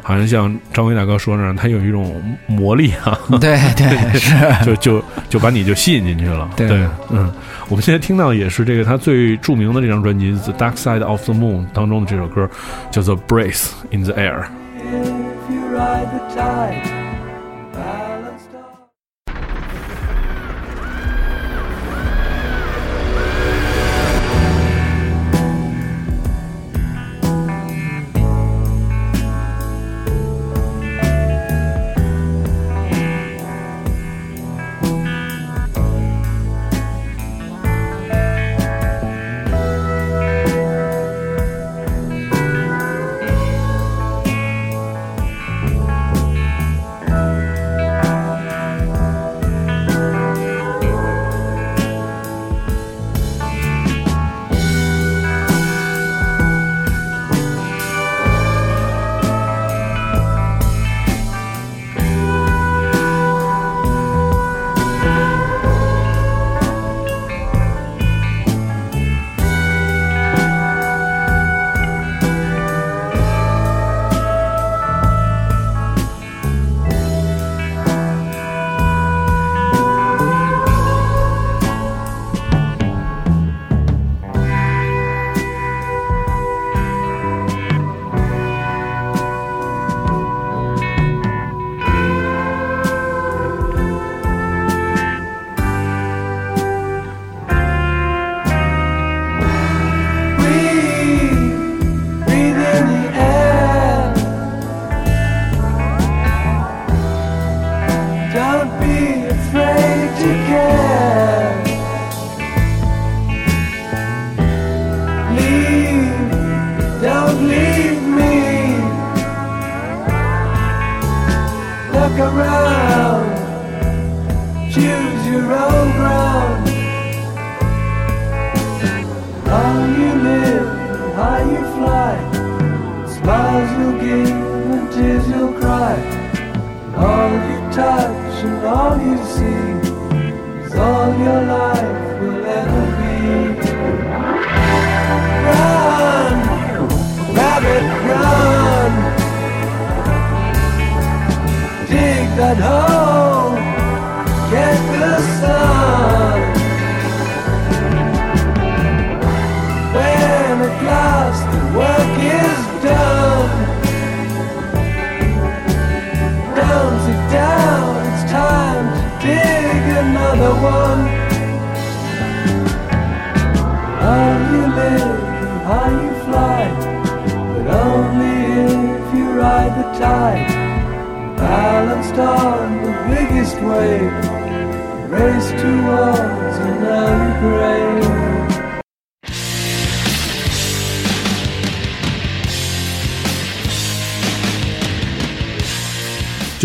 [0.00, 6.48] 好像像张伟大哥说那样，它有一种魔力啊，对对 是，就就就把你就吸引进去了。
[6.54, 6.68] 对
[7.10, 7.32] 嗯，
[7.68, 12.48] 我们现在听到也是这个他最著名的这张专辑《The Dark Side of the Moon》当中的这首歌，
[12.92, 14.44] 叫做《Brace in the Air》。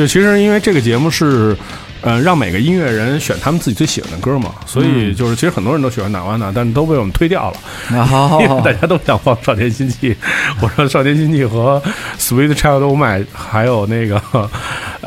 [0.04, 1.56] 就其实因为这个节目是，
[2.02, 7.58] 呃，让每个音乐人选他们自己最喜欢的歌嘛，所以就是其实很多人都喜欢纳瓦纳，但都被我们推掉了，
[7.90, 10.14] 然后因为大家都想放少年心气。
[10.60, 11.82] 我说少年心气和
[12.20, 14.22] Sweet Child O' Mine，还有那个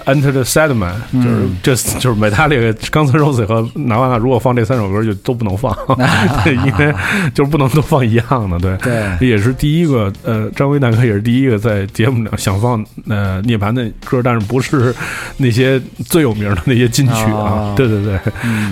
[0.06, 5.76] Enter the Sandman，就是这就是 Metallica、Guns N' Roses 和纳瓦纳，如果放这三首歌就都不能放，
[6.44, 6.94] 对，因为
[7.34, 8.76] 就是不能都放一样的，对。
[9.18, 14.94] 对也是第一个，呃，张威大哥也是第一个在节目上想放呃涅槃的歌，但是不是
[15.38, 17.74] 那些最有名的那些金曲啊啊？
[17.76, 18.18] 对对对，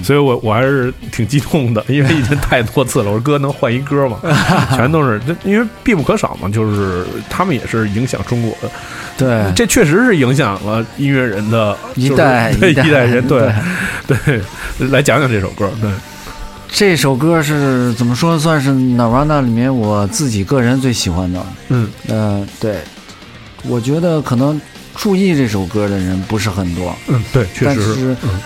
[0.02, 3.06] 所以我我还是挺激动的，因为已经太多次了。
[3.06, 4.18] 我说哥能换一歌吗？
[4.74, 8.70] 全都是，这因为必不可少嘛，就是他们也是影响中国的，
[9.16, 13.52] 对，这确实是影响了音乐人的一代 一代人，对
[14.06, 14.40] 对，
[14.88, 15.90] 来讲讲这首歌，对，
[16.68, 18.38] 这首歌是怎么说？
[18.38, 21.46] 算是 Nirvana 里面我自己个人最喜欢的。
[21.68, 22.78] 嗯嗯、对，
[23.64, 24.60] 我觉得可能
[24.96, 28.16] 注意这首歌的人不是很多，嗯，对，确但实是。
[28.22, 28.40] 嗯。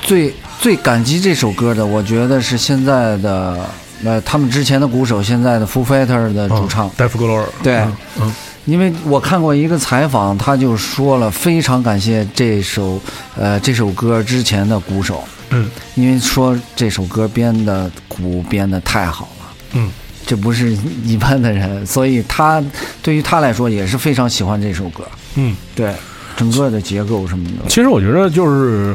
[0.00, 3.68] 最最感激这首歌的，我觉得是现在的
[4.04, 6.90] 呃他们之前的鼓手，现在的 Foo Fighter 的主唱。
[6.96, 7.76] 戴夫格罗尔，对。
[7.76, 8.34] 嗯嗯。
[8.64, 13.00] 因为我看过一个采访，他就说了非常感谢这首
[13.36, 15.68] 呃这首歌之前的鼓手，嗯。
[15.94, 19.46] 因为说这首歌编的鼓编的太好了。
[19.72, 19.90] 嗯。
[20.28, 20.70] 这不是
[21.04, 22.62] 一般的人，所以他
[23.02, 25.02] 对于他来说也是非常喜欢这首歌。
[25.36, 25.56] 嗯。
[25.74, 25.94] 对，
[26.36, 27.66] 整个的结构什么的。
[27.66, 28.94] 其实我觉得就是，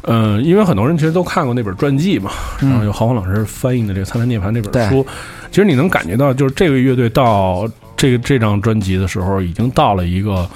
[0.00, 5.06] 呃，因为很多人其实都看过那本传记嘛，然后有郝宏老师翻译的这个《灿烂涅槃》那本书，
[5.50, 10.48] 其实你能感觉到，就是这个乐队到这个这张专辑的时候，已经到了一个，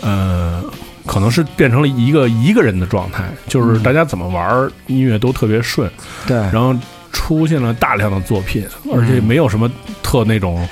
[0.00, 0.64] 呃。
[1.06, 5.86] 可能是变成了一个一个人的状态，就是大家怎么玩音乐都特别顺，
[6.26, 6.74] 对，然后
[7.14, 9.70] 出现了大量的作品，而且没有什么
[10.02, 10.68] 特那种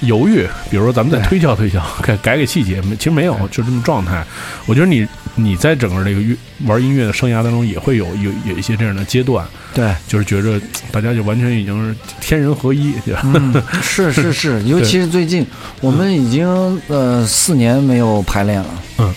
[0.00, 4.24] 犹豫，比如说咱们再推敲推敲，改改改细节，没其实没有，就这么状态。
[4.64, 6.34] 我觉得你你在整个这个乐
[6.64, 10.58] 玩音乐的生涯当中，也会有有有一些这样的阶段，对，就是觉着
[10.90, 13.20] 大家就完全已经是天人合一，对吧？
[13.24, 15.46] 嗯，是是是， 尤其是最近，
[15.82, 16.48] 我们已经
[16.88, 19.14] 呃四年没有排练了，嗯，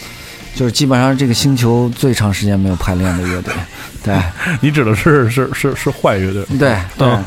[0.56, 3.54] 就是基本上这个星球最长时间没有排练的乐队，
[4.04, 4.16] 对。
[4.62, 6.41] 你指的是是是是坏乐队。
[6.43, 7.24] 吗，对嗯。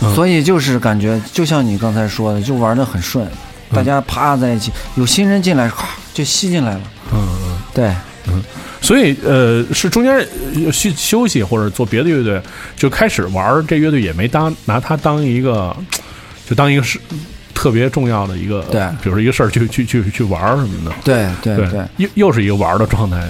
[0.00, 3.26] 对，所以就是感觉就像你刚才说的，就玩的很顺，
[3.72, 6.80] 大家啪在一起，有新人进来，咔就吸进来了，
[7.12, 7.28] 嗯。
[7.42, 7.58] 嗯。
[7.74, 7.94] 对，
[8.28, 8.42] 嗯。
[8.80, 10.14] 所以呃，是中间
[10.64, 12.40] 呃休休息或者做别的乐队，
[12.76, 15.76] 就开始玩这乐队也没当拿它当一个，
[16.48, 17.00] 就当一个是
[17.58, 18.80] 特别重要的一个，对。
[19.02, 23.20] 比如说一个事儿去去去去玩儿什么的，对对对又又是一个玩儿的状态，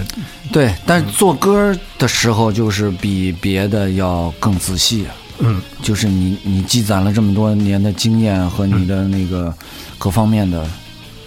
[0.53, 5.07] 对，但是做歌的时候就是比别的要更仔细。
[5.39, 5.59] 嗯。
[5.81, 9.51] 就是你你积攒了这么多年的经验和你的那个
[9.97, 10.69] 各方面的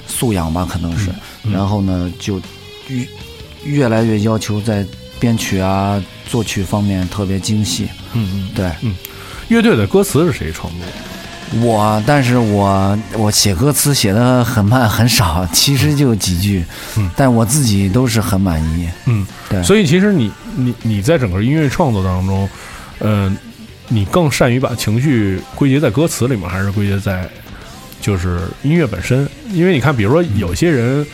[0.06, 1.10] 素养吧，可能是，
[1.52, 2.40] 然后呢，就
[2.86, 3.04] 越
[3.64, 4.86] 越来越要求在
[5.18, 7.88] 编曲啊、作曲方面特别精细。
[8.12, 8.48] 嗯嗯。
[8.54, 8.70] 对。
[8.82, 8.94] 嗯。
[9.48, 10.92] 乐队的歌词是谁创作的？
[11.60, 16.64] 我，但是我我写歌词写的很慢很少， 其实就几句，
[16.96, 18.88] 嗯但我自己都是很满意。
[19.06, 22.48] 嗯，对所以其实你你你在整个音乐创作当中，
[23.00, 23.36] 嗯、
[23.88, 27.28] 你更善于把情绪归结在歌词里面，还是归结在
[28.00, 29.28] 就是音乐本身？
[29.52, 31.06] 因为你看，比如说有些人，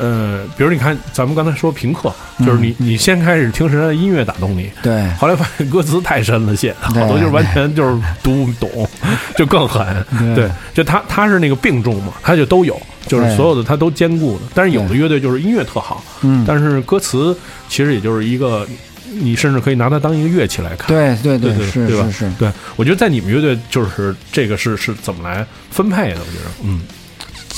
[0.00, 8.88] 呃，比如你看咱们刚才说平克，就是你你先开始听是他的音乐打动你，对后来发现歌词太深了，写的好多就是完全就是读不懂，
[9.36, 9.86] 就更狠。
[10.18, 14.44] 对对，就他他是那个病重嘛，他就都有，就是所有的他都兼顾的。
[14.54, 17.36] 但是有的乐队就是音乐特好，嗯，但是歌词
[17.68, 18.66] 其实也就是一个，
[19.12, 20.88] 你甚至可以拿它当一个乐器来看。
[20.88, 22.32] 对对对对是对吧是是。
[22.38, 26.20] 对，我觉得在你们乐队就是这个是是怎么来分配的？
[26.20, 26.80] 我觉得，嗯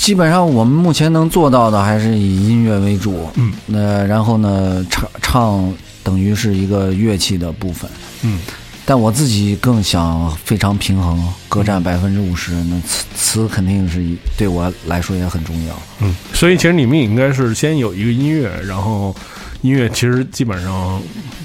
[0.03, 5.73] 基本上我们目前能做到的还是以音乐为主，嗯，那然后呢，唱唱
[6.03, 7.89] 等于是一个乐器的部分，
[8.23, 8.37] 嗯。
[8.85, 14.05] 但我自己更想非常平衡，各占百分之五十，那词词肯定是
[14.37, 15.73] 对我来说也很重要。
[16.01, 19.15] 嗯，所以其实你们也应该是先有一个音乐，然后
[19.63, 21.01] 音乐其实基本上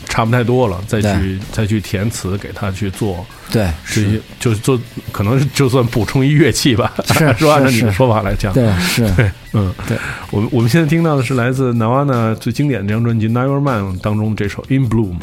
[0.07, 4.79] 差不太多了，再去再去填词给他去做对，这些，就做
[5.12, 9.97] 可能就算补充一乐器吧，是 说按照你的说法来讲，对是，对，嗯，对，
[10.31, 15.16] 我们我们现在听到的是来自 NaVana 最经典的这张专辑《Never Man》当中的这首《In Bloom》。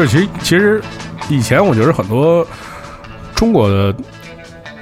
[0.00, 0.82] 这其实其实
[1.28, 2.46] 以前我觉得很多
[3.34, 3.94] 中国的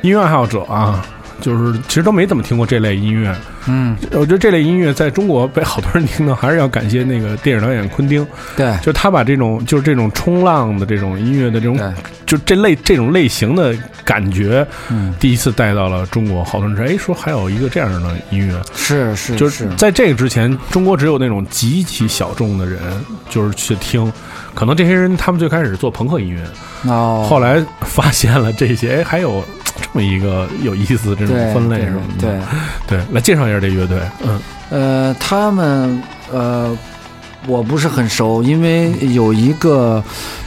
[0.02, 1.04] 音乐爱好者啊，
[1.40, 3.34] 就是其实都没怎么听过这类音乐。
[3.66, 8.74] 嗯，我觉得这类音乐在中国被好多人听到，还是要感谢那个电影导演昆汀，对。
[8.80, 11.92] 就他把这种就是这种冲浪的这种音乐的这种对，
[12.28, 13.74] 就这类这种类型的
[14.04, 16.44] 感觉，嗯，第一次带到了中国。
[16.44, 22.80] 好多人说，哎，说还有一个这样的音乐，是是就是在这个之前，中国只有那种极其小众的人，
[23.30, 24.12] 就是去听。
[24.54, 26.42] 可能这些人他们最开始做朋克音乐，
[26.90, 29.42] 哦，后来发现了这些，哎，还有
[29.80, 32.02] 这么一个有意思的这种分类对是吗？
[32.20, 32.40] 对，
[32.86, 33.98] 对，来介绍一下这乐队。
[34.22, 36.76] 嗯呃，他们呃，
[37.46, 40.02] 我不是很熟，因为有一个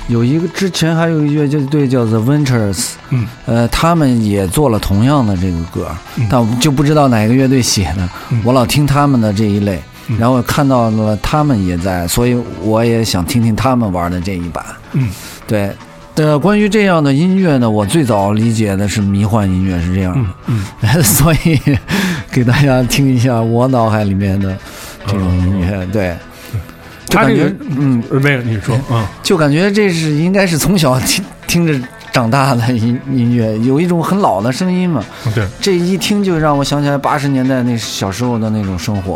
[0.07, 5.87] 有一个之前还有一个乐队叫 The Ventures，嗯，呃，他们也做了同样的这个歌，
[6.17, 6.27] 嗯。
[6.29, 8.41] 但我就不知道哪个乐队写的，嗯。
[8.43, 9.81] 我老听他们的这一类。
[10.07, 10.17] 嗯。
[10.17, 14.65] 然后看到了他们也在，所以我也想听听他们玩的这一版。
[14.93, 15.07] 嗯，
[15.47, 15.71] 对，
[16.15, 20.65] 呃，关于这样的音乐呢，我最早理解的是迷幻音乐是这样的，嗯
[21.01, 21.57] 所以
[22.29, 24.57] 给大家听一下我脑海里面的
[25.05, 26.17] 这种音乐，对，
[27.11, 35.45] 他这个嗯，呃没有你说嗯，就感觉这是应该是从小听听着长大的音音乐，有一种很老的声音嘛，嗯对。
[35.61, 39.15] 这一听就让我想起来八十年代那小时候的那种生活，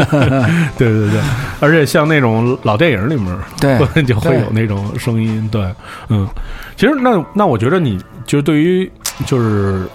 [0.78, 1.20] 对对对，
[1.60, 3.78] 而且像那种老电影里面，对。
[4.04, 5.64] 就会有那种声音，对，
[6.08, 6.28] 嗯，
[6.76, 8.90] 其实那那我觉得你就是对于
[9.24, 9.86] 就是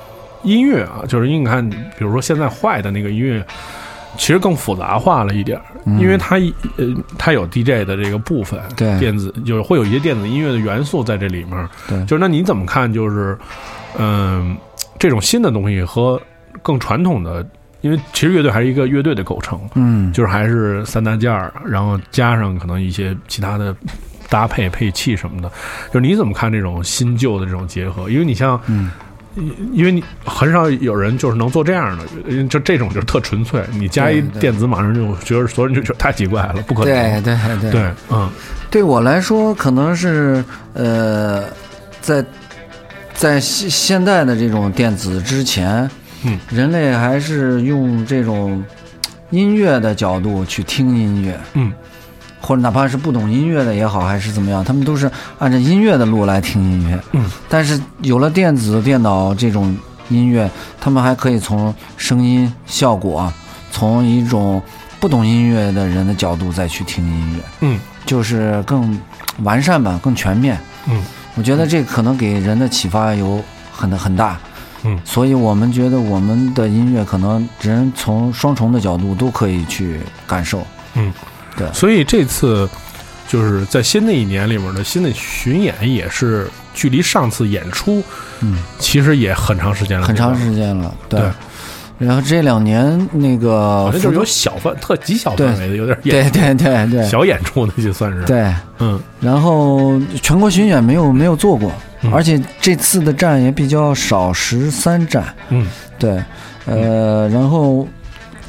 [0.44, 3.46] 音乐啊，就是你看，比如说现在坏的那个音乐。
[4.18, 5.66] 其实更复杂化了一点儿，
[6.00, 6.86] 因为它一呃，
[7.18, 12.92] 它有 DJ 的这个部分，对电子就是会有一些电子音乐的元素在这里面，对就是那你怎么看？
[12.92, 13.38] 就是
[13.98, 14.56] 嗯、
[15.00, 16.22] 这种新的东西和
[16.62, 17.46] 更传统的，
[17.82, 23.76] 因为其实乐队还是一个乐队的构成，嗯，就是还是三大件儿，然后加上可能一些其他的
[24.30, 25.52] 搭配配器什么的。
[25.88, 28.10] 就是你怎么看这种新旧的这种结合？
[28.10, 28.92] 因为你像，嗯
[29.74, 36.94] 因为你很少有人就是能做这样的，就这种就是特纯粹，你加一电子，马上就觉得所有人就觉得太奇怪了，不可能。
[36.94, 38.30] 对对对对，嗯。
[38.70, 40.42] 对我来说，可能是
[40.74, 41.44] 呃，
[42.02, 42.24] 在
[43.14, 45.90] 在现现代的这种电子之前，
[46.24, 48.64] 嗯，人类还是用这种
[49.30, 51.72] 音乐的角度去听音乐，嗯
[52.42, 57.00] 或者哪怕是不懂音乐的也好，还是怎么样，他们都是按照音乐的路来听音乐。
[57.12, 59.78] 嗯，但是有了电子、电脑这种
[60.10, 63.32] 音乐，他们还可以从声音效果，
[63.72, 64.62] 从一种
[65.00, 67.44] 不懂音乐的人的角度再去听音乐。
[67.62, 69.00] 嗯就是更
[69.44, 70.60] 完善吧，更全面。
[70.88, 71.04] 嗯
[71.36, 74.38] 我觉得这可能给人的启发有很很大。
[74.84, 80.66] 嗯所以我们觉得我们的音乐可能人从双重的角度都可以去感受。
[80.96, 81.14] 嗯，
[81.58, 81.68] 对。
[81.74, 82.70] 所以这次
[83.28, 88.04] 就是在新的一年里面的新的巡演，也是距离上次演出，
[88.42, 90.94] 嗯，其实也很长时间了，很长时间了。
[91.10, 91.20] 对。
[91.20, 91.30] 对。
[92.00, 99.00] 然后这两年那个好像就是有小范特极小范围的，有点对演对对对小演出那就算是，对，嗯。
[99.20, 101.72] 然后全国巡演没有没有做过，
[102.02, 102.12] 嗯。
[102.12, 105.24] 而且这次的站也比较少，十三站。
[105.50, 105.68] 嗯。
[106.00, 106.20] 对，
[106.66, 107.88] 呃，然后，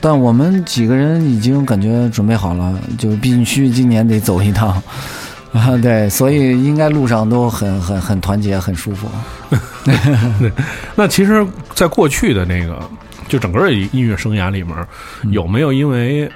[0.02, 4.70] 但我们几个人已经感觉准备好了，就必须今年得走一趟，
[5.54, 9.08] 啊，对，所以应该路上都很很很团结，很舒服。
[10.96, 12.82] 那其实，在过去的那个，
[13.28, 14.74] 就整个音乐生涯里面，
[15.22, 16.28] 嗯有没有因为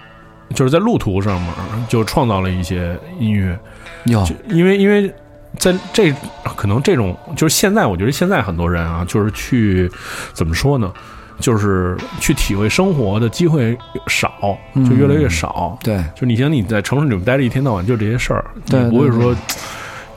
[0.54, 1.50] 就是在路途上面
[1.88, 3.58] 就创造了一些音乐？
[4.04, 5.12] 有，就因为因为
[5.58, 6.14] 在这
[6.56, 9.90] 可能这种就是现在，我觉得现在很多人啊，就是去
[10.32, 10.92] 怎么说呢？
[11.38, 13.76] 就是去体会生活的机会
[14.06, 15.78] 少，就越来越少。
[15.82, 16.02] 对。
[16.14, 19.34] 就你像你在城市里面待着一天到晚就这些事儿，对不会说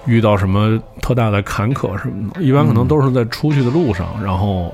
[0.05, 4.73] 遇到什么特大的坎坷什么的，一般可能都是在出去的路上，然后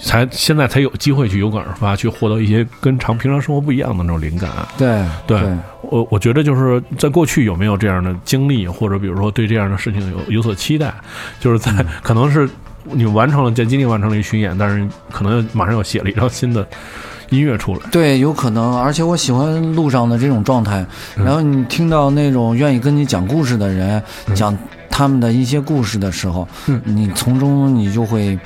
[0.00, 4.50] 才现在才有机会去有感而发，去获得一些跟常平常生活不一样的那种灵感。
[4.78, 5.56] 对对对。
[5.82, 10.94] 我我觉得就是在过去有没有这样的经历，或者比如说对这样的事情有有所期待，
[11.38, 11.86] 就是在、嗯。
[12.02, 12.48] 可能是
[12.84, 16.66] 你完成了在今年完成了一个巡演，但是可能马上又写了一张新的
[17.30, 17.80] 音乐出来。
[17.90, 20.84] 对，有可能，而且我喜欢路上的这种状态。
[21.16, 24.56] 嗯然后你听到那种愿意跟你讲故事的人嗯讲
[24.90, 28.38] 他们的一些故事的时候，嗯你从中你就会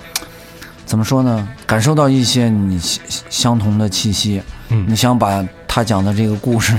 [0.84, 1.49] 怎么说呢？
[1.66, 4.41] 感受到一些你相相同的气息。
[4.68, 6.76] 嗯你想把他讲的这个故事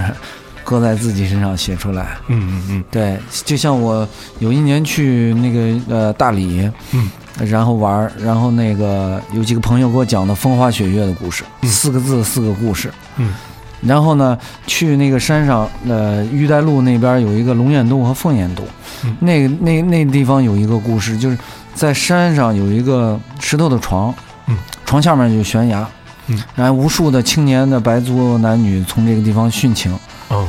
[0.63, 2.17] 搁在自己身上写出来。
[2.27, 4.07] 嗯嗯嗯对，就像我
[4.39, 7.09] 有一年去那个呃大理，嗯，
[7.45, 13.33] 然后玩，然后那个有几个朋友给我讲的风花雪月的故事，四个字四个故事，嗯，
[13.81, 18.65] 然后呢去那个山上，呃玉带路那边有一个龙眼洞和凤眼洞，
[19.03, 19.15] 嗯。
[19.19, 21.37] 那那那地方有一个故事，就是
[21.75, 24.13] 在山上有一个石头的床，
[24.47, 25.87] 嗯，床下面有悬崖，
[26.27, 29.97] 嗯，然后无数的青年的白族男女从这个地方殉情。
[30.29, 30.47] 哦。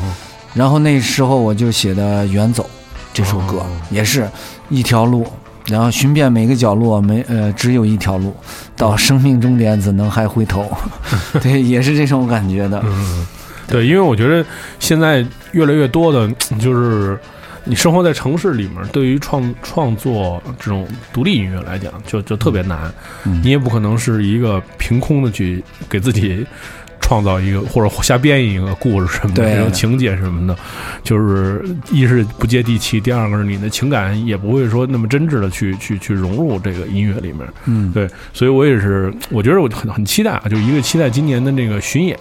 [0.55, 2.63] 然后那时候我就写的《远走》
[3.13, 3.67] 这首歌，哦。
[3.91, 4.29] 也是
[4.71, 5.27] 一条路，
[5.69, 8.35] 然后寻遍每个角落，没呃只有一条路，
[8.77, 10.71] 到生命终点怎能还回头？
[11.41, 12.83] 对，也是这种感觉的。
[12.85, 13.27] 嗯，
[13.67, 14.45] 对，因为我觉得
[14.81, 16.27] 现在越来越多的，
[16.59, 17.19] 就是
[17.65, 22.91] 你生活在城市里面，对于创创作这种独立音乐来讲，就就特别难。
[23.27, 26.47] 嗯你也不可能是一个凭空的去给自己
[27.09, 30.55] 创造一个或者瞎编一个故事什么的对这种情节什么的，
[31.03, 37.49] 就是一是不接地气，第二个是你的情感也不会说那么真挚的去去去融入这个音乐里面。
[37.65, 42.15] 嗯，对，所以我也是，我觉得我很很期待啊，就一个期待今年的这个巡演，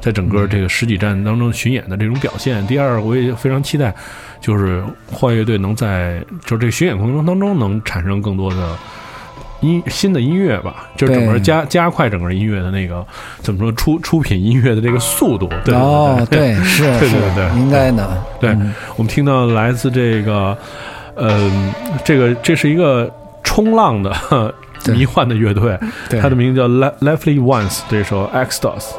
[0.00, 2.66] 在整个这个十几站当中巡演的这种表现。
[2.66, 3.94] 第二，我也非常期待，
[4.40, 8.78] 就是幻乐队能在就是这个巡演过程当中能产生更多的。
[9.62, 13.04] 音新的音乐吧，就是整个加加快整个音乐的那个
[13.40, 20.56] 怎么说出出品音乐的这个速度，对对对哦，对，是对对应该的，对嗯我们听到来自这个，
[21.16, 21.72] 嗯、
[22.04, 23.10] 这个这是一个
[23.42, 24.12] 冲浪的
[24.88, 28.90] 迷幻的乐队，对它的名字叫 Lively Ones，这首 Extos。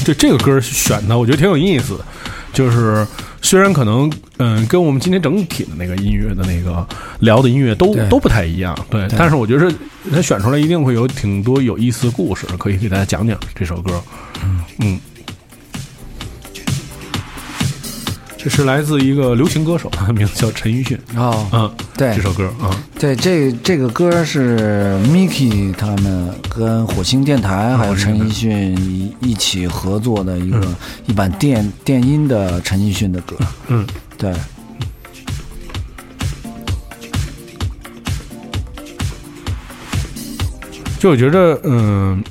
[0.04, 2.04] 这这个歌选的，我觉得挺有意思的。
[2.52, 3.06] 就是
[3.40, 6.84] 虽然可能嗯，跟我们今天整体的那个音乐的那个
[7.20, 9.06] 聊的音乐都都不太一样，对。
[9.06, 9.72] 对但是我觉得
[10.12, 14.02] 他选出来一定会有挺多有意思的故事，可以给大家讲讲这首歌。
[14.80, 14.98] 嗯，
[18.36, 20.98] 这是来自一个流行歌手，他 的名字叫陈奕迅。
[21.14, 22.16] 哦，嗯，对。
[22.16, 30.66] 这首歌啊，对，这这个歌是 Miki 他们跟火星电台还有陈奕迅一一起合作的一个、
[31.06, 33.36] 一版电电音的陈奕迅的歌。
[33.68, 33.86] 嗯，
[34.16, 34.32] 对，
[40.98, 42.24] 就我觉得，嗯，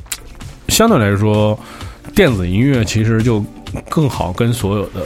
[0.70, 1.60] 相对来说，
[2.16, 3.46] 电子音乐其实就
[3.88, 5.06] 更好跟所有的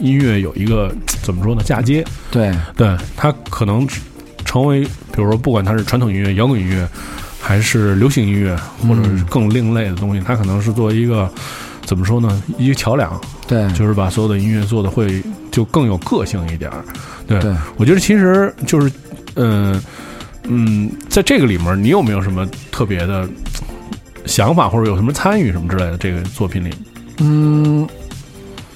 [0.00, 0.92] 音乐有一个
[1.22, 2.04] 怎么说呢嫁接。
[2.30, 3.86] 对，对，它可能
[4.44, 6.88] 成为，比如说，不管它是传统音乐、摇滚音乐，
[7.40, 11.30] 还是流行音乐，或者是更另类的东西，它可能是作为一个
[11.84, 16.84] 怎么说呢，一个桥梁，对，就是把所有的音乐做的会就更有个性一点儿。
[17.26, 18.90] 对，对我觉得其实就是，
[19.36, 19.80] 嗯
[20.44, 23.28] 嗯，在这个里面，你有没有什么特别的
[24.26, 25.98] 想法，或者有什么参与什么之类的？
[25.98, 26.70] 这个作品里，
[27.18, 27.88] 嗯，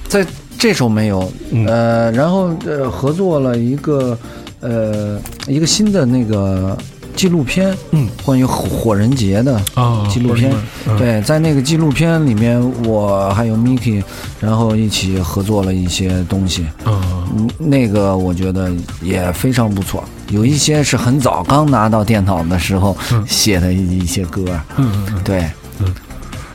[0.07, 0.25] 在
[0.65, 1.67] 这首没有，嗯。
[1.67, 4.19] 呃，然后呃合作了一个
[4.61, 6.75] 呃一个新的那个
[7.15, 10.51] 纪录片，嗯，关于火火人节的啊纪录片，
[10.89, 14.03] 嗯、对，在那个纪录片里面，我还有 Miki，
[14.41, 23.23] 然后一起合作了一些东西，嗯嗯，那个我觉得也非常不错，有一些是很早刚拿到电脑的时候嗯。
[23.29, 24.43] 写的一一些歌，
[24.79, 25.23] 嗯嗯嗯。
[25.23, 25.47] 对，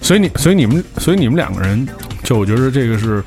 [0.01, 1.87] 所以你，所以你们，所以你们两个人，
[2.23, 3.23] 就我觉得这个是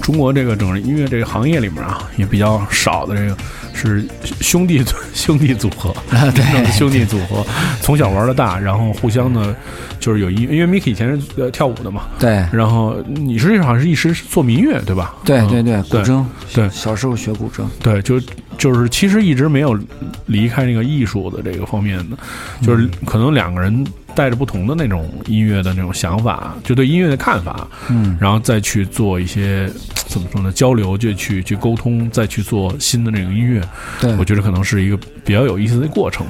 [0.00, 3.36] 中国这个整个音乐这个行业里面啊，也比较少的这个
[3.74, 4.06] 是
[4.40, 4.82] 兄弟
[5.14, 6.64] 兄弟组合， 啊对。
[6.72, 7.44] 兄弟组合，
[7.82, 9.54] 从小玩到大，然后互相的，
[9.98, 12.44] 就是有音乐，因为 Miki 以前是呃跳舞的嘛，对。
[12.52, 15.14] 然后你实际上是一直是做民乐对吧？
[15.24, 15.48] 嗯。
[15.48, 16.24] 对对对，古筝，
[16.54, 16.68] 对。
[16.70, 18.20] 小时候学古筝，对，就
[18.58, 19.78] 就是其实一直没有
[20.26, 22.16] 离开那个艺术的这个方面的，
[22.62, 29.70] 就是可能两个人带着不同的那种音乐的那种想法，就对音乐的看法，嗯，然后再去做一些
[30.06, 33.62] 怎么说呢交流，就去去沟通，再去做新的那个音乐，
[34.00, 34.16] 对。
[34.16, 36.26] 我，觉得可能是一个比较有意思的过程。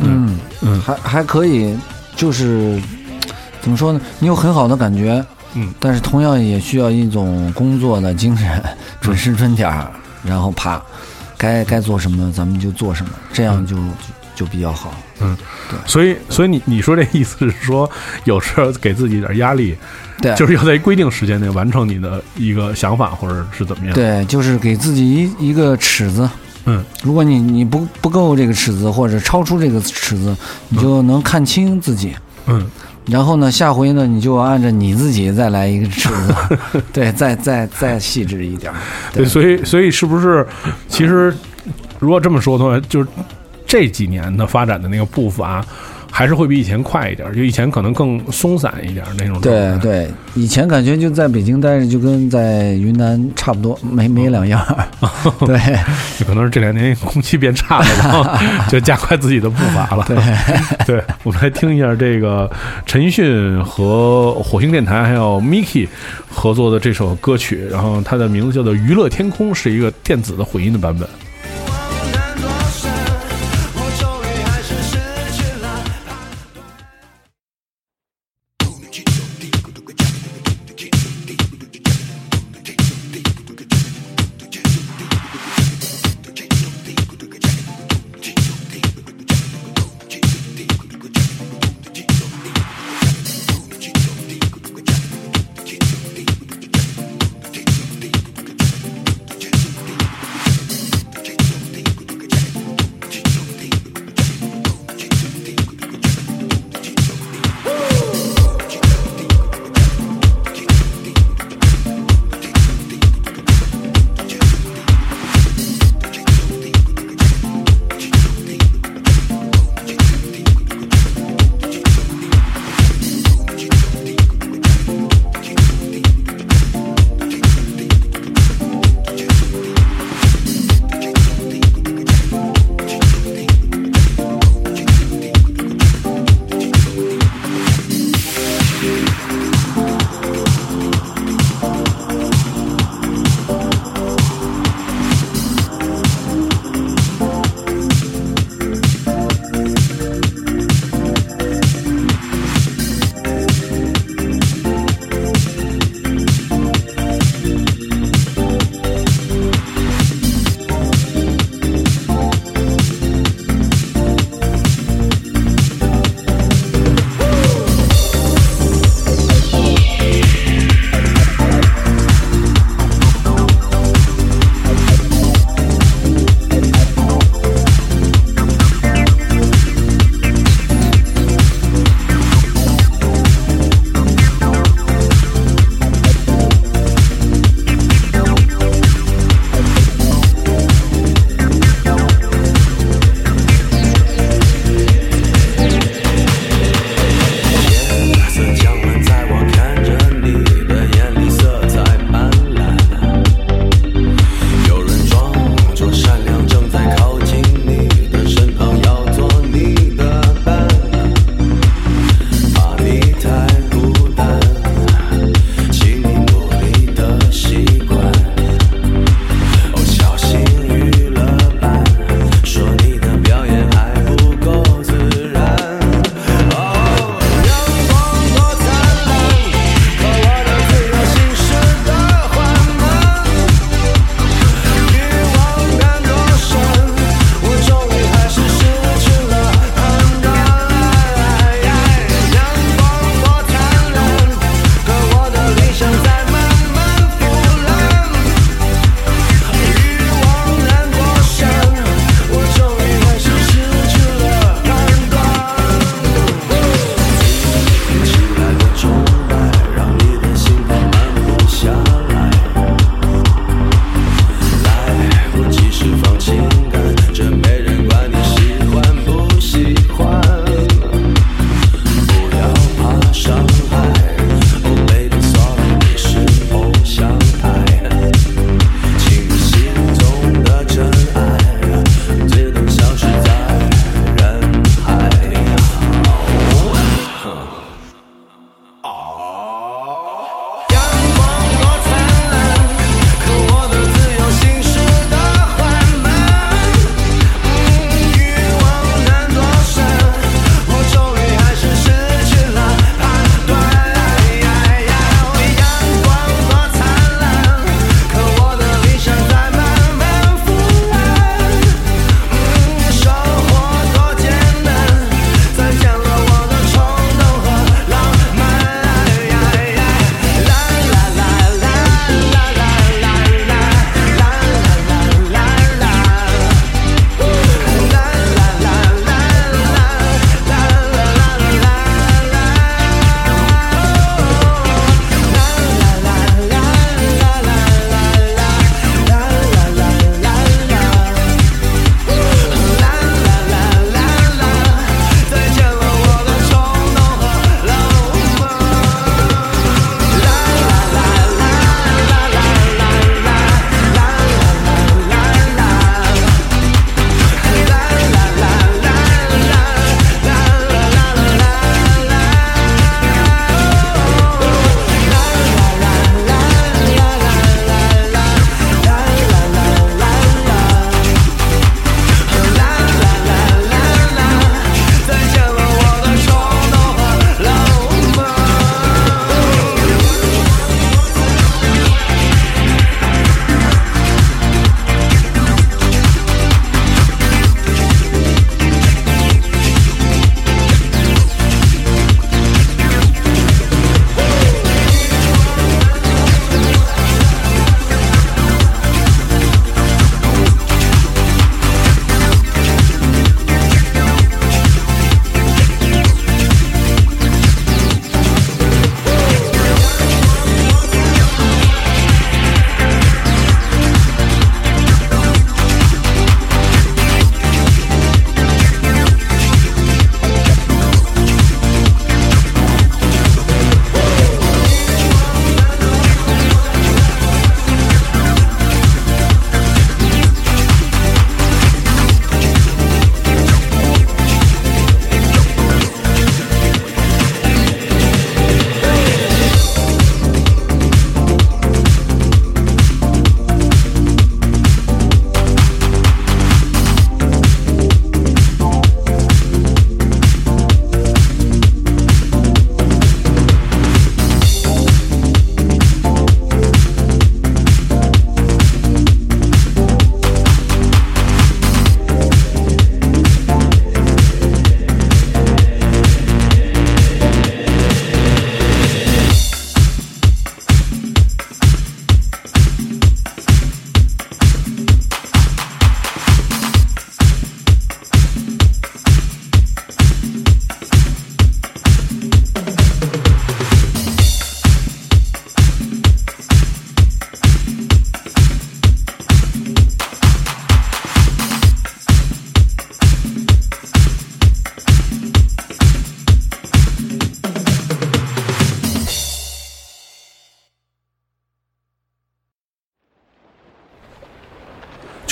[0.00, 0.38] 嗯。
[0.60, 0.80] 嗯。
[0.82, 1.74] 还还可以，
[2.14, 2.80] 就是
[3.60, 4.00] 怎么说呢？
[4.18, 8.62] 你有很好的感觉，嗯，但是同样也需要一种工作的精神，
[9.00, 9.90] 准时准点儿，
[10.22, 10.82] 然后啪，
[11.42, 13.82] 该该做什么咱们就做什么，这样就就
[14.36, 14.94] 就比较好。
[15.20, 15.36] 嗯，
[15.68, 17.90] 对所以，所以你你说这意思是说，
[18.24, 19.76] 有时候给自己点压力，
[20.20, 26.30] 对，就是要在规定时间内完成你的一个想法，或者是怎么样？，对，就是给自己一一个尺子。
[26.64, 30.36] 嗯，如果你你不不够这个尺子，或者超出这个尺子，
[30.68, 32.14] 你就能看清自己。
[32.46, 32.64] 嗯，
[33.06, 38.78] 然后呢，下回呢，你就按照你自己再来一个尺子， 对，再再再细致一点儿。
[39.12, 40.46] 对，所以所以是不是，
[40.88, 41.34] 其实
[41.98, 43.08] 如果这么说的话，就是
[43.66, 45.64] 这几年的发展的那个步伐，
[46.14, 49.40] 还是会比以前快一点，就以前可能更松散一点那种。
[49.40, 54.86] 对对，以前感觉就在北京待着，就跟在云南差不多，没没两样儿。
[55.46, 55.58] 对
[56.18, 58.24] 就可能是这两年空气变差了，然后
[58.68, 60.04] 就加快自己的步伐了。
[60.06, 60.16] 对，
[60.86, 62.50] 对，我们来听一下这个
[62.84, 65.88] 陈奕迅和火星电台还有 Miki
[66.28, 71.08] 合作的这首歌曲，然后它的名字叫做《娱乐天空》，是一个电子的混音的版本。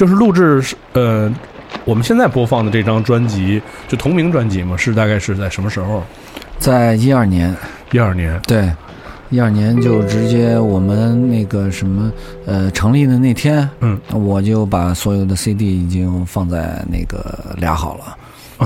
[0.00, 1.30] 就是录制是呃，
[1.84, 6.02] 我们现在播放的这张专辑就同名专辑嘛，是大概是在什么时候？
[6.58, 7.54] 在一二年，
[7.92, 8.40] 一二年。
[8.48, 8.72] 对，
[9.28, 12.10] 一二年就直接我们那个什么
[12.46, 18.16] 呃成立的那天，嗯，我就把所有的 CD 已经放在那个俩好了，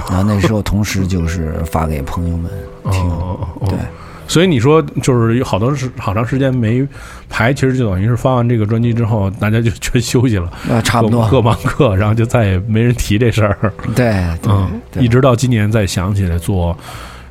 [0.09, 2.49] 然后那时候同时就是发给朋友们
[2.93, 3.77] 听，哦哦哦对。
[4.27, 6.87] 所以你说就是有好多时好长时间没
[7.29, 13.59] 排，其实就等于是发完这个专辑之后，大家就全休息了，啊，差不多各，各忙 各，然后就再也没人提这事儿。
[13.95, 16.77] 对，对嗯，一直到今年再想起来做，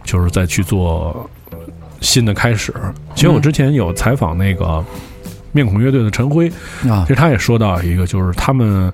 [0.03, 1.57] 就是再去做呃
[2.01, 2.73] 新的开始。
[3.15, 4.83] 其实我之前有采访那个
[5.51, 6.47] 面孔乐队的陈辉，
[6.89, 8.91] 啊其实他也说到一个，就是他们。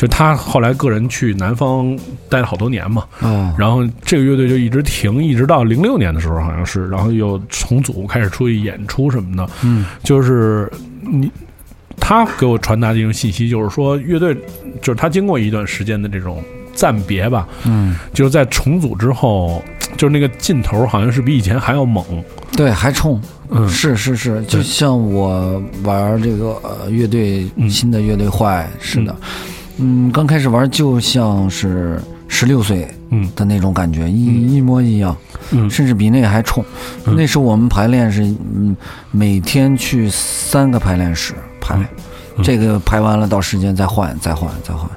[0.00, 1.94] 就他后来个人去南方
[2.30, 9.46] 待了好多年嘛，嗯然后这个乐队就一直停，一直到零六年的时候好像是，然后又重组开始出去演出什么的。
[9.62, 10.72] 嗯，就是
[11.02, 11.30] 你
[11.98, 14.34] 他给我传达的一种信息，就是说乐队
[14.80, 19.62] 就是他经过一段时间的这种暂别吧，嗯，就是在重组之后，
[19.98, 22.02] 就是那个劲头好像是比以前还要猛。
[22.56, 23.20] 对，还冲，
[23.50, 23.68] 嗯。
[23.68, 27.68] 是是是，就像我玩这个呃乐队嗯。
[27.68, 29.28] 新的乐队坏似的，嗯，
[30.12, 33.28] 刚开始玩就像是十六岁嗯。
[33.34, 35.16] 的那种感觉，一一模一样，
[35.50, 35.68] 嗯。
[35.70, 36.64] 甚至比那个还冲。
[37.06, 37.14] 嗯。
[37.16, 38.76] 那时候我们排练是嗯
[39.10, 41.76] 每天去三个排练室排，
[42.36, 42.44] 嗯。
[42.44, 44.88] 这个排完了到时间再换再换再换，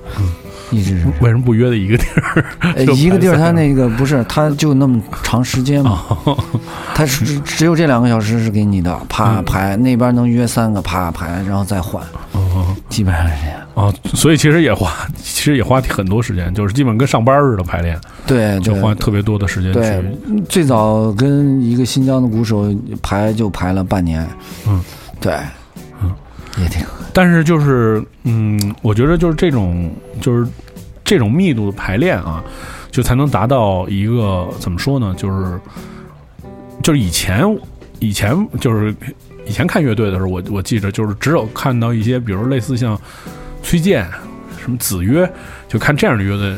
[0.74, 1.06] 一直是。
[1.22, 2.46] 为什么不约在一个地儿？
[2.76, 6.38] 呃 一个地儿，排散它那个不是，它就那么长时间嘛，哦
[6.96, 13.60] 它是只只有这两个小时是给你的，啪嗯排那边能约三个，啪排，然后再换，哦基本上是这样。
[13.76, 22.72] 哦，所以其实也花，其实也花很多时间，就是基本跟上班似的排练，对就花特别多的时间对去。，最早跟一个新疆的鼓手
[23.02, 24.28] 排就排了半年，
[24.68, 24.80] 嗯，
[25.20, 25.48] 对，嗯，
[26.58, 30.50] 也挺但是就是，嗯，我觉得就是这种，就是
[31.04, 32.44] 这种密度的排练啊，
[32.90, 35.14] 就才能达到一个怎么说呢？
[35.18, 35.60] 就是，
[36.82, 37.46] 就是以前，
[38.00, 38.96] 以前就是
[39.46, 43.00] 以前看乐队的时候，我我记着就是只有看到一些，比如类似像
[43.62, 44.08] 崔健、
[44.60, 45.32] 什么子曰，
[45.68, 46.56] 就看这样的乐队。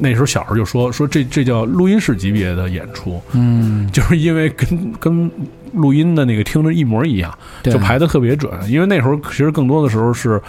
[0.00, 5.30] 那时候小时候就说说这这叫录音室级别的演出，嗯，就是因为跟跟
[5.72, 7.32] 录音的那个听着一模一样。
[7.62, 10.40] 就排的特别准，因为那时候其实更多的时候是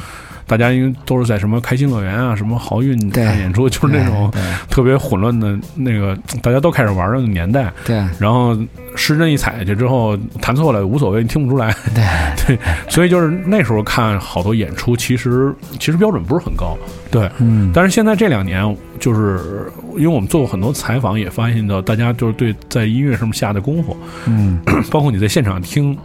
[0.48, 4.32] 大家因为都是在什么开心乐园啊、什么豪运对看演出，就是那种
[4.70, 7.72] 特别混乱的那个，大家都开始玩的年代。
[7.86, 8.58] 对然后
[8.96, 11.76] 失真一踩下去之后，弹错了无所谓，你听不出来。
[11.94, 12.04] 对
[12.48, 16.76] 对，所以就是那时候看好多演出，其实其实标准不是很高。
[17.12, 23.96] 对，嗯，但是现在这两年，就是因为我们做过很多采访，也发现到大家就是对在音乐上面下的功夫，
[24.28, 24.60] 嗯。
[24.92, 25.98] 包括你在现场听，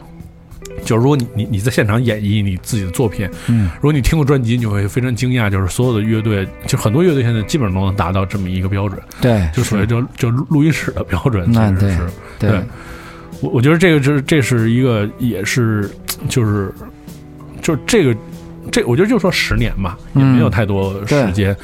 [0.84, 3.70] 就是如果你你你在现场演绎你自己的作品，嗯。
[3.76, 11.96] 如果你听过专辑，你会非常惊讶，就是所有的乐队，就很多乐队现在基本上都能达到这么一个标准，对，就所谓就就录音室的标准，那对。
[12.38, 12.62] 对对。
[13.40, 15.90] 我我觉得这个是这是一个也是
[16.28, 16.72] 就是
[17.60, 18.16] 就是这个
[18.70, 21.54] 这我觉得就说十年吧，也嗯没有太多时间，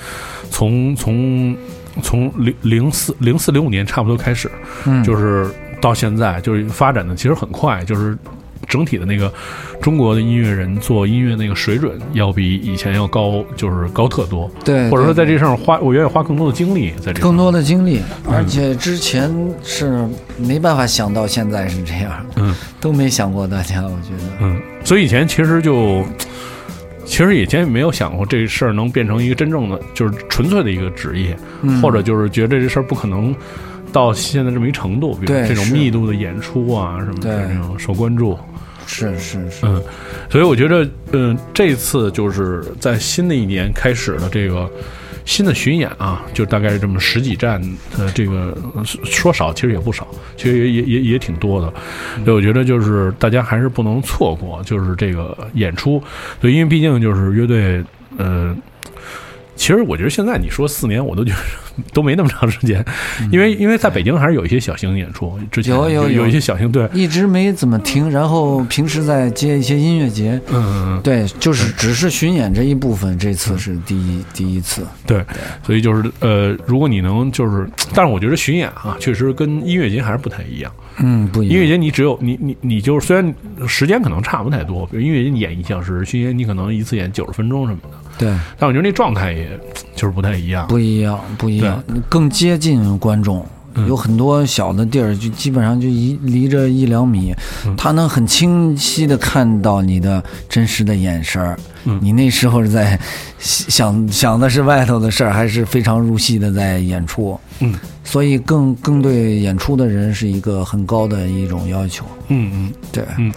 [0.50, 1.56] 从从
[2.02, 4.50] 从零零四零四零五年差不多开始，
[4.86, 5.48] 嗯就是
[5.80, 8.16] 到现在，就是发展的其实很快，就是
[8.68, 9.32] 整体的那个
[9.80, 18.00] 中国的音乐人做音乐那个水准要比以前要高，就是高特多，对，或者说在这上花，我愿意花更多的精力在这上更多的精力，
[18.30, 19.32] 而且之前
[19.62, 20.06] 是
[20.36, 26.04] 没办法想到现在是这样，嗯都没想过大家，我觉得，嗯，所以以前其实就。
[27.10, 31.82] 其实以前也没有想过这事儿能变成一个真正的，就是纯粹的一个职业，嗯。
[31.82, 33.34] 或者就是觉得这事儿不可能
[33.92, 38.38] 到现在这么一程度，比如这种密度的演出啊什么的，这种受关注。
[38.86, 39.82] 是是是，嗯，
[40.30, 44.70] 所以我觉得，嗯、这次就是在新的一年开始的这个
[45.24, 47.60] 新的巡演啊，就大概是这么十几站，
[47.98, 50.06] 呃，这个呃说少其实也不少，
[50.36, 51.72] 其实也也也也挺多的。
[52.24, 56.02] 所以我觉得就是大家还是不能错过，就是这个演出，
[56.40, 57.84] 对，因为毕竟就是乐队，
[58.16, 58.56] 呃。
[59.56, 61.38] 其实我觉得现在你说四年，我都觉得
[61.92, 62.84] 都没那么长时间，
[63.30, 75.24] 因为因为在北京还是有一些小型演出，之前有有有有一些小型对，一直没怎么停，然后平时在接一些音乐节，嗯嗯嗯，对，就是只是巡演这一部分，这次是第一第一次，对，
[75.64, 80.72] 所以就是呃，如果你能就是，但是我觉得巡演啊，确实跟音乐节还是不太一样。
[81.02, 83.34] 嗯，不一样，音乐节你只有你你你就是虽然
[83.66, 88.28] 时间可能差不太多，比如音乐节你演一小时，巡演你可能一次演九十分钟什么的，对，
[88.58, 89.48] 但我觉得那状态也
[89.96, 90.66] 就是不太一样。
[90.66, 93.46] 不一样，不一样，更接近观众，
[93.88, 97.34] 有很多小的地儿，就基本上就一离着一两米，
[97.78, 101.58] 他能很清晰的看到你的真实的眼神儿。
[102.02, 103.00] 你那时候是在
[103.38, 107.40] 想想的是外头的事儿，还是非常入戏的在演出？
[107.60, 107.74] 嗯，
[108.04, 112.04] 所以更更对演出的人是一个很高的一种要求。
[112.28, 113.32] 嗯嗯对，嗯，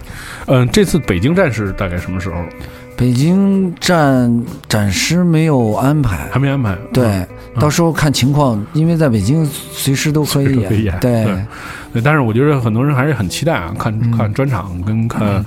[0.46, 2.36] 嗯，这次北京站是大概什么时候？
[2.96, 6.28] 北京站暂时没有安排。
[6.30, 6.76] 还，没安排。
[6.92, 7.26] 对，
[7.58, 11.24] 到时候看情况，因为在北京随时都可以 演对。
[11.24, 11.44] 对。
[11.92, 14.10] 对，但是我觉得很多人还是很期待啊，看嗯。
[14.16, 15.44] 看专场跟看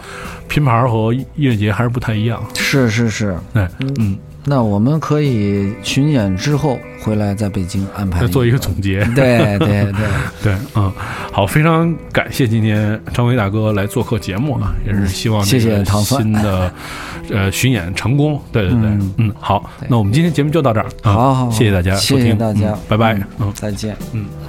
[0.47, 2.41] 拼盘和音乐节还是不太一样。
[2.55, 3.37] 是是是。
[3.53, 3.67] 对，
[3.99, 4.17] 嗯，
[4.49, 9.03] 那我们可以巡演之后回来在北京安排做一个总结。
[9.13, 9.91] 对 对对，
[10.41, 10.89] 对，嗯，
[11.33, 16.71] 好，非常感谢今天张伟大哥来做客节目啊，也是希望谢谢这个糖蒜新的
[17.29, 18.41] 呃巡演成功。
[18.49, 20.85] 对对对，嗯嗯，好，那我们今天节目就到这儿。
[21.03, 23.21] 啊好好好谢谢大家谢谢，大家嗯拜拜。
[23.39, 23.51] 嗯。
[23.53, 23.97] 再见。
[24.13, 24.46] Thank